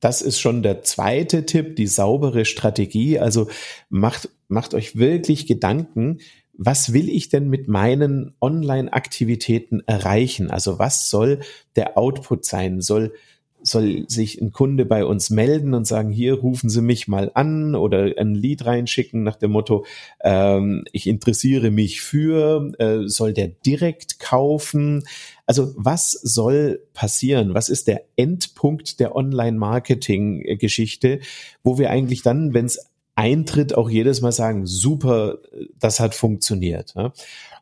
Das 0.00 0.22
ist 0.22 0.40
schon 0.40 0.62
der 0.62 0.82
zweite 0.82 1.46
Tipp, 1.46 1.76
die 1.76 1.86
saubere 1.86 2.44
Strategie. 2.44 3.18
Also 3.18 3.48
macht, 3.88 4.28
macht 4.48 4.74
euch 4.74 4.96
wirklich 4.96 5.46
Gedanken, 5.46 6.18
was 6.60 6.92
will 6.92 7.08
ich 7.08 7.28
denn 7.28 7.48
mit 7.48 7.68
meinen 7.68 8.34
Online-Aktivitäten 8.40 9.80
erreichen? 9.86 10.50
Also 10.50 10.78
was 10.78 11.08
soll 11.08 11.40
der 11.76 11.96
Output 11.96 12.44
sein? 12.44 12.80
Soll 12.80 13.14
soll 13.62 14.04
sich 14.08 14.40
ein 14.40 14.52
Kunde 14.52 14.84
bei 14.84 15.04
uns 15.04 15.30
melden 15.30 15.74
und 15.74 15.86
sagen, 15.86 16.10
hier 16.10 16.34
rufen 16.34 16.70
Sie 16.70 16.82
mich 16.82 17.08
mal 17.08 17.30
an 17.34 17.74
oder 17.74 18.12
ein 18.16 18.34
Lied 18.34 18.66
reinschicken 18.66 19.22
nach 19.22 19.36
dem 19.36 19.52
Motto, 19.52 19.84
ähm, 20.22 20.84
ich 20.92 21.06
interessiere 21.06 21.70
mich 21.70 22.00
für, 22.00 22.72
äh, 22.78 23.08
soll 23.08 23.32
der 23.32 23.48
direkt 23.48 24.18
kaufen? 24.18 25.04
Also 25.46 25.72
was 25.76 26.12
soll 26.12 26.80
passieren? 26.94 27.54
Was 27.54 27.68
ist 27.68 27.88
der 27.88 28.04
Endpunkt 28.16 29.00
der 29.00 29.16
Online-Marketing-Geschichte, 29.16 31.20
wo 31.62 31.78
wir 31.78 31.90
eigentlich 31.90 32.22
dann, 32.22 32.54
wenn 32.54 32.66
es 32.66 32.88
eintritt, 33.18 33.74
auch 33.74 33.90
jedes 33.90 34.20
Mal 34.20 34.30
sagen, 34.30 34.64
super, 34.64 35.38
das 35.80 35.98
hat 35.98 36.14
funktioniert. 36.14 36.94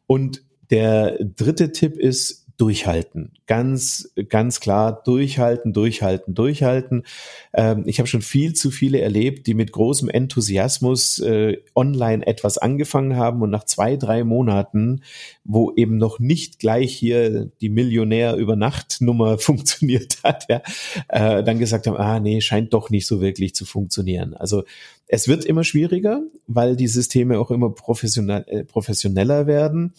Und 0.07 0.43
der 0.71 1.17
dritte 1.25 1.73
Tipp 1.73 1.97
ist, 1.97 2.46
durchhalten. 2.57 3.33
Ganz, 3.47 4.13
ganz 4.29 4.61
klar 4.61 5.03
durchhalten, 5.05 5.73
durchhalten, 5.73 6.35
durchhalten. 6.35 7.05
Ähm, 7.53 7.85
ich 7.87 7.99
habe 7.99 8.07
schon 8.07 8.23
viel 8.23 8.55
zu 8.55 8.71
viele 8.71 9.01
erlebt, 9.01 9.47
die 9.47 9.55
mit 9.55 9.73
großem 9.73 10.09
Enthusiasmus 10.09 11.19
äh, 11.19 11.59
online 11.75 12.27
etwas 12.27 12.59
angefangen 12.59 13.17
haben 13.17 13.43
und 13.43 13.51
nach 13.51 13.65
zwei, 13.65 13.97
drei 13.97 14.25
Monaten, 14.25 15.03
wo 15.45 15.73
eben 15.77 15.99
noch 15.99 16.19
nicht 16.19 16.59
gleich 16.59 16.95
hier 16.95 17.51
die 17.61 17.69
Millionär 17.69 18.37
über 18.37 18.57
Nacht 18.57 18.99
Nummer 19.01 19.39
funktioniert 19.39 20.19
hat, 20.25 20.47
ja, 20.49 20.63
äh, 21.09 21.45
dann 21.45 21.59
gesagt 21.59 21.87
haben, 21.87 21.97
ah 21.97 22.21
nee, 22.21 22.41
scheint 22.41 22.73
doch 22.73 22.91
nicht 22.91 23.07
so 23.07 23.21
wirklich 23.21 23.55
zu 23.55 23.65
funktionieren. 23.67 24.35
Also 24.35 24.65
es 25.09 25.29
wird 25.29 25.45
immer 25.45 25.63
schwieriger, 25.63 26.23
weil 26.47 26.75
die 26.77 26.89
Systeme 26.89 27.39
auch 27.39 27.51
immer 27.51 27.71
professionell, 27.71 28.45
äh, 28.49 28.65
professioneller 28.65 29.47
werden. 29.47 29.93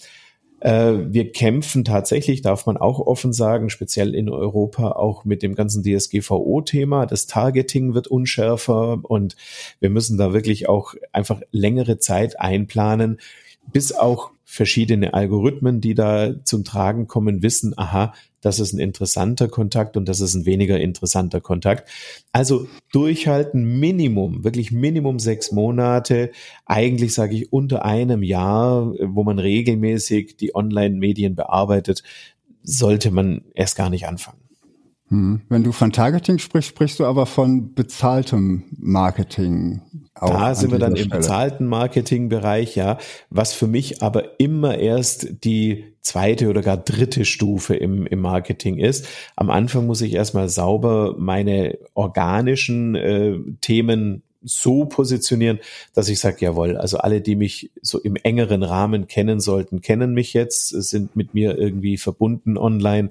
Äh, 0.60 0.94
wir 1.10 1.32
kämpfen 1.32 1.86
tatsächlich, 1.86 2.42
darf 2.42 2.66
man 2.66 2.78
auch 2.78 3.00
offen 3.00 3.34
sagen, 3.34 3.70
speziell 3.70 4.16
in 4.16 4.30
Europa 4.30 4.92
auch 4.92 5.24
mit 5.24 5.44
dem 5.44 5.56
ganzen 5.56 5.84
DSGVO-Thema. 5.84 7.06
Das 7.06 7.28
Targeting 7.28 7.94
wird 7.94 8.08
unschärfer 8.08 9.00
und 9.04 9.36
wir 9.80 9.90
müssen 9.90 10.18
da 10.18 10.34
wirklich 10.34 10.68
auch 10.68 10.96
einfach 11.12 11.42
längere 11.52 12.00
Zeit 12.00 12.40
einplanen, 12.40 13.20
bis 13.72 13.94
auch 13.94 14.32
verschiedene 14.50 15.14
Algorithmen, 15.14 15.82
die 15.82 15.94
da 15.94 16.42
zum 16.46 16.64
Tragen 16.64 17.06
kommen, 17.08 17.44
wissen, 17.44 17.74
aha, 17.76 18.14
das 18.40 18.62
ist 18.62 18.72
ein 18.72 18.80
interessanter 18.80 19.50
Kontakt 19.50 19.98
und 19.98 20.08
das 20.08 20.22
ist 20.22 20.36
ein 20.36 20.46
weniger 20.46 20.80
interessanter 20.80 21.42
Kontakt. 21.42 21.90
Also 22.32 22.66
durchhalten, 22.94 23.78
Minimum, 23.78 24.46
wirklich 24.46 24.72
Minimum 24.72 25.20
sechs 25.20 25.52
Monate, 25.52 26.32
eigentlich 26.66 27.14
sage 27.14 27.36
ich 27.36 27.52
unter 27.52 27.84
einem 27.84 28.24
Jahr, 28.24 28.94
wo 29.02 29.26
man 29.26 29.38
regelmäßig 29.38 30.38
die 30.38 30.56
Online-Medien 30.56 31.36
bearbeitet, 31.36 32.04
sollte 32.64 33.12
man 33.12 33.42
erst 33.54 33.76
gar 33.76 33.90
nicht 33.90 34.08
anfangen. 34.08 34.47
Hm. 35.10 35.42
Wenn 35.48 35.64
du 35.64 35.72
von 35.72 35.94
Targeting 35.94 36.38
sprichst, 36.38 36.70
sprichst 36.70 37.00
du 37.00 37.06
aber 37.06 37.26
von 37.26 37.74
bezahltem 37.74 38.64
Marketing. 38.78 39.82
da 40.20 40.54
sind 40.54 40.72
wir 40.72 40.80
dann 40.80 40.98
Stelle. 40.98 41.06
im 41.06 41.18
bezahlten 41.18 41.66
Marketingbereich, 41.68 42.76
ja, 42.76 42.98
was 43.30 43.54
für 43.54 43.68
mich 43.68 44.02
aber 44.02 44.40
immer 44.40 44.78
erst 44.78 45.46
die 45.46 45.86
zweite 46.02 46.50
oder 46.50 46.62
gar 46.62 46.78
dritte 46.78 47.24
Stufe 47.24 47.76
im, 47.76 48.06
im 48.06 48.20
Marketing 48.20 48.78
ist. 48.78 49.08
Am 49.36 49.50
Anfang 49.50 49.86
muss 49.88 50.02
ich 50.02 50.14
erstmal 50.14 50.50
sauber 50.50 51.16
meine 51.18 51.78
organischen 51.94 52.96
äh, 52.96 53.38
Themen 53.62 54.24
so 54.44 54.86
positionieren, 54.86 55.60
dass 55.94 56.10
ich 56.10 56.20
sage, 56.20 56.38
jawohl, 56.40 56.78
also 56.78 56.98
alle, 56.98 57.22
die 57.22 57.36
mich 57.36 57.72
so 57.82 58.00
im 58.00 58.16
engeren 58.16 58.64
Rahmen 58.64 59.08
kennen 59.08 59.40
sollten, 59.40 59.82
kennen 59.82 60.14
mich 60.14 60.34
jetzt, 60.34 60.70
sind 60.70 61.16
mit 61.16 61.34
mir 61.34 61.58
irgendwie 61.58 61.98
verbunden 61.98 62.58
online 62.58 63.10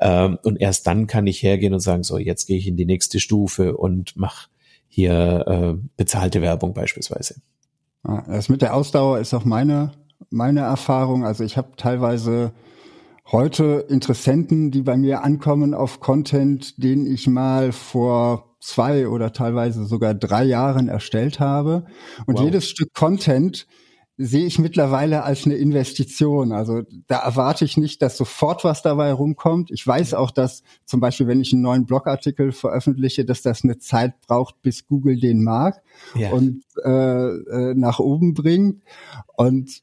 ähm, 0.00 0.38
und 0.42 0.60
erst 0.60 0.86
dann 0.86 1.06
kann 1.06 1.26
ich 1.26 1.42
hergehen 1.42 1.74
und 1.74 1.80
sagen, 1.80 2.02
so, 2.02 2.18
jetzt 2.18 2.46
gehe 2.46 2.58
ich 2.58 2.66
in 2.66 2.76
die 2.76 2.86
nächste 2.86 3.20
Stufe 3.20 3.76
und 3.76 4.16
mache 4.16 4.48
hier 4.88 5.44
äh, 5.46 5.88
bezahlte 5.96 6.42
Werbung 6.42 6.74
beispielsweise. 6.74 7.36
Das 8.02 8.48
mit 8.48 8.62
der 8.62 8.74
Ausdauer 8.74 9.20
ist 9.20 9.32
auch 9.32 9.44
meine, 9.44 9.92
meine 10.30 10.60
Erfahrung. 10.60 11.24
Also 11.24 11.44
ich 11.44 11.56
habe 11.56 11.76
teilweise 11.76 12.52
heute 13.30 13.86
Interessenten, 13.88 14.70
die 14.70 14.82
bei 14.82 14.96
mir 14.96 15.22
ankommen 15.22 15.72
auf 15.72 16.00
Content, 16.00 16.82
den 16.82 17.06
ich 17.06 17.26
mal 17.28 17.72
vor 17.72 18.56
zwei 18.60 19.08
oder 19.08 19.32
teilweise 19.32 19.84
sogar 19.84 20.14
drei 20.14 20.44
Jahren 20.44 20.88
erstellt 20.88 21.40
habe. 21.40 21.86
Und 22.26 22.38
wow. 22.38 22.44
jedes 22.44 22.68
Stück 22.68 22.92
Content 22.92 23.66
sehe 24.18 24.46
ich 24.46 24.58
mittlerweile 24.58 25.22
als 25.24 25.46
eine 25.46 25.54
Investition. 25.54 26.52
Also 26.52 26.82
da 27.06 27.18
erwarte 27.18 27.64
ich 27.64 27.76
nicht, 27.76 28.02
dass 28.02 28.16
sofort 28.16 28.62
was 28.62 28.82
dabei 28.82 29.12
rumkommt. 29.12 29.70
Ich 29.70 29.86
weiß 29.86 30.14
auch, 30.14 30.30
dass 30.30 30.62
zum 30.84 31.00
Beispiel, 31.00 31.26
wenn 31.26 31.40
ich 31.40 31.52
einen 31.52 31.62
neuen 31.62 31.86
Blogartikel 31.86 32.52
veröffentliche, 32.52 33.24
dass 33.24 33.42
das 33.42 33.64
eine 33.64 33.78
Zeit 33.78 34.20
braucht, 34.20 34.60
bis 34.62 34.86
Google 34.86 35.18
den 35.18 35.42
mag 35.42 35.82
ja. 36.14 36.30
und 36.30 36.62
äh, 36.84 36.90
äh, 36.90 37.74
nach 37.74 37.98
oben 37.98 38.34
bringt. 38.34 38.82
Und 39.34 39.82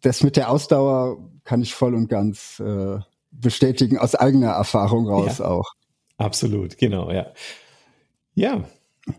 das 0.00 0.22
mit 0.22 0.36
der 0.36 0.50
Ausdauer 0.50 1.18
kann 1.44 1.62
ich 1.62 1.74
voll 1.74 1.94
und 1.94 2.08
ganz 2.08 2.60
äh, 2.60 2.98
bestätigen, 3.30 3.98
aus 3.98 4.14
eigener 4.14 4.50
Erfahrung 4.50 5.08
raus 5.08 5.38
ja, 5.38 5.46
auch. 5.46 5.72
Absolut, 6.16 6.78
genau, 6.78 7.12
ja. 7.12 7.32
Ja, 8.34 8.64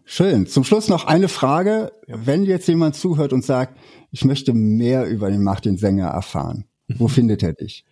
Schön. 0.06 0.48
Zum 0.48 0.64
Schluss 0.64 0.88
noch 0.88 1.06
eine 1.06 1.28
Frage. 1.28 1.92
Wenn 2.08 2.44
jetzt 2.44 2.68
jemand 2.68 2.96
zuhört 2.96 3.34
und 3.34 3.44
sagt, 3.44 3.78
ich 4.12 4.26
möchte 4.26 4.54
mehr 4.54 5.06
über 5.08 5.30
den 5.30 5.44
Martin 5.44 5.78
Sänger 5.78 6.08
erfahren, 6.08 6.66
wo 6.88 7.06
mhm. 7.06 7.10
findet 7.10 7.44
er 7.44 7.54
dich? 7.54 7.86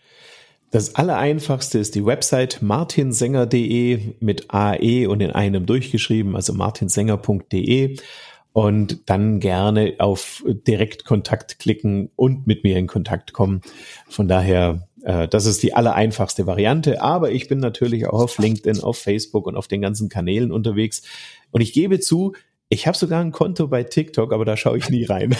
Das 0.71 0.95
allereinfachste 0.95 1.79
ist 1.79 1.95
die 1.95 2.05
Website 2.05 2.61
martinsänger.de 2.61 4.15
mit 4.19 4.53
AE 4.53 5.07
und 5.07 5.21
in 5.21 5.31
einem 5.31 5.65
durchgeschrieben, 5.65 6.35
also 6.35 6.53
martinsänger.de 6.53 7.97
und 8.51 9.09
dann 9.09 9.39
gerne 9.39 9.93
auf 9.99 10.43
Direktkontakt 10.45 11.59
klicken 11.59 12.09
und 12.15 12.47
mit 12.47 12.63
mir 12.63 12.75
in 12.77 12.87
Kontakt 12.87 13.31
kommen. 13.31 13.61
Von 14.09 14.27
daher, 14.27 14.87
äh, 15.03 15.27
das 15.27 15.45
ist 15.45 15.61
die 15.61 15.75
allereinfachste 15.75 16.47
Variante. 16.47 17.01
Aber 17.01 17.31
ich 17.31 17.47
bin 17.47 17.59
natürlich 17.59 18.07
auch 18.07 18.19
auf 18.19 18.39
LinkedIn, 18.39 18.81
auf 18.81 18.97
Facebook 18.97 19.45
und 19.45 19.55
auf 19.55 19.67
den 19.67 19.81
ganzen 19.81 20.09
Kanälen 20.09 20.51
unterwegs. 20.51 21.03
Und 21.51 21.61
ich 21.61 21.73
gebe 21.73 21.99
zu, 21.99 22.33
ich 22.69 22.85
habe 22.85 22.97
sogar 22.97 23.21
ein 23.21 23.31
Konto 23.31 23.67
bei 23.67 23.83
TikTok, 23.83 24.33
aber 24.33 24.43
da 24.43 24.57
schaue 24.57 24.77
ich 24.77 24.89
nie 24.89 25.05
rein. 25.05 25.33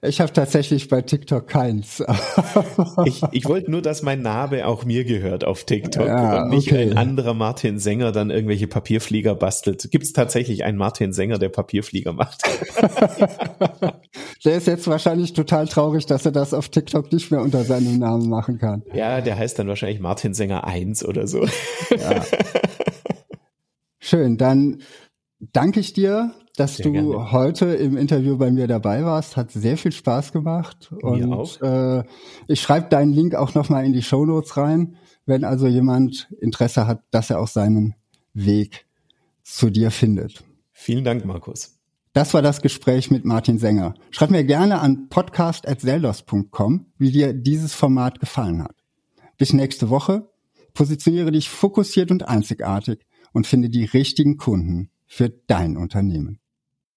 ich 0.00 0.22
habe 0.22 0.32
tatsächlich 0.32 0.88
bei 0.88 1.02
TikTok 1.02 1.46
keins. 1.46 2.02
ich, 3.04 3.22
ich 3.30 3.44
wollte 3.44 3.70
nur, 3.70 3.82
dass 3.82 4.00
mein 4.02 4.22
Name 4.22 4.66
auch 4.66 4.86
mir 4.86 5.04
gehört 5.04 5.44
auf 5.44 5.64
TikTok 5.64 6.06
ja, 6.06 6.44
und 6.44 6.48
nicht 6.48 6.72
okay. 6.72 6.80
ein 6.80 6.96
anderer 6.96 7.34
Martin 7.34 7.78
Sänger 7.78 8.10
dann 8.10 8.30
irgendwelche 8.30 8.68
Papierflieger 8.68 9.34
bastelt. 9.34 9.90
Gibt 9.90 10.04
es 10.04 10.14
tatsächlich 10.14 10.64
einen 10.64 10.78
Martin 10.78 11.12
Sänger, 11.12 11.36
der 11.38 11.50
Papierflieger 11.50 12.14
macht? 12.14 12.40
der 14.46 14.56
ist 14.56 14.66
jetzt 14.66 14.86
wahrscheinlich 14.86 15.34
total 15.34 15.68
traurig, 15.68 16.06
dass 16.06 16.24
er 16.24 16.32
das 16.32 16.54
auf 16.54 16.70
TikTok 16.70 17.12
nicht 17.12 17.30
mehr 17.30 17.42
unter 17.42 17.64
seinem 17.64 17.98
Namen 17.98 18.30
machen 18.30 18.56
kann. 18.56 18.82
Ja, 18.94 19.20
der 19.20 19.36
heißt 19.36 19.58
dann 19.58 19.68
wahrscheinlich 19.68 20.00
Martin 20.00 20.32
Sänger 20.32 20.66
1 20.66 21.04
oder 21.04 21.26
so. 21.26 21.44
Ja. 21.90 22.24
Schön, 24.04 24.36
dann 24.36 24.82
danke 25.38 25.78
ich 25.78 25.92
dir, 25.92 26.34
dass 26.56 26.76
sehr 26.76 26.86
du 26.86 26.92
gerne. 26.92 27.30
heute 27.30 27.66
im 27.66 27.96
Interview 27.96 28.36
bei 28.36 28.50
mir 28.50 28.66
dabei 28.66 29.04
warst. 29.04 29.36
Hat 29.36 29.52
sehr 29.52 29.76
viel 29.76 29.92
Spaß 29.92 30.32
gemacht. 30.32 30.90
Mir 30.90 31.28
und 31.28 31.32
auch. 31.32 31.62
Äh, 31.62 32.02
ich 32.48 32.60
schreibe 32.60 32.88
deinen 32.88 33.12
Link 33.12 33.36
auch 33.36 33.54
nochmal 33.54 33.84
in 33.84 33.92
die 33.92 34.02
Show 34.02 34.26
Notes 34.26 34.56
rein, 34.56 34.96
wenn 35.24 35.44
also 35.44 35.68
jemand 35.68 36.28
Interesse 36.40 36.88
hat, 36.88 37.04
dass 37.12 37.30
er 37.30 37.38
auch 37.38 37.46
seinen 37.46 37.94
Weg 38.34 38.86
zu 39.44 39.70
dir 39.70 39.92
findet. 39.92 40.42
Vielen 40.72 41.04
Dank, 41.04 41.24
Markus. 41.24 41.78
Das 42.12 42.34
war 42.34 42.42
das 42.42 42.60
Gespräch 42.60 43.08
mit 43.12 43.24
Martin 43.24 43.58
Sänger. 43.58 43.94
Schreib 44.10 44.30
mir 44.30 44.42
gerne 44.42 44.80
an 44.80 45.10
podcast.zeldos.com, 45.10 46.86
wie 46.98 47.12
dir 47.12 47.34
dieses 47.34 47.72
Format 47.72 48.18
gefallen 48.18 48.64
hat. 48.64 48.74
Bis 49.38 49.52
nächste 49.52 49.90
Woche. 49.90 50.28
Positioniere 50.74 51.30
dich 51.30 51.48
fokussiert 51.48 52.10
und 52.10 52.28
einzigartig 52.28 53.06
und 53.32 53.46
finde 53.46 53.70
die 53.70 53.84
richtigen 53.84 54.36
Kunden 54.36 54.90
für 55.06 55.28
dein 55.28 55.76
Unternehmen. 55.76 56.41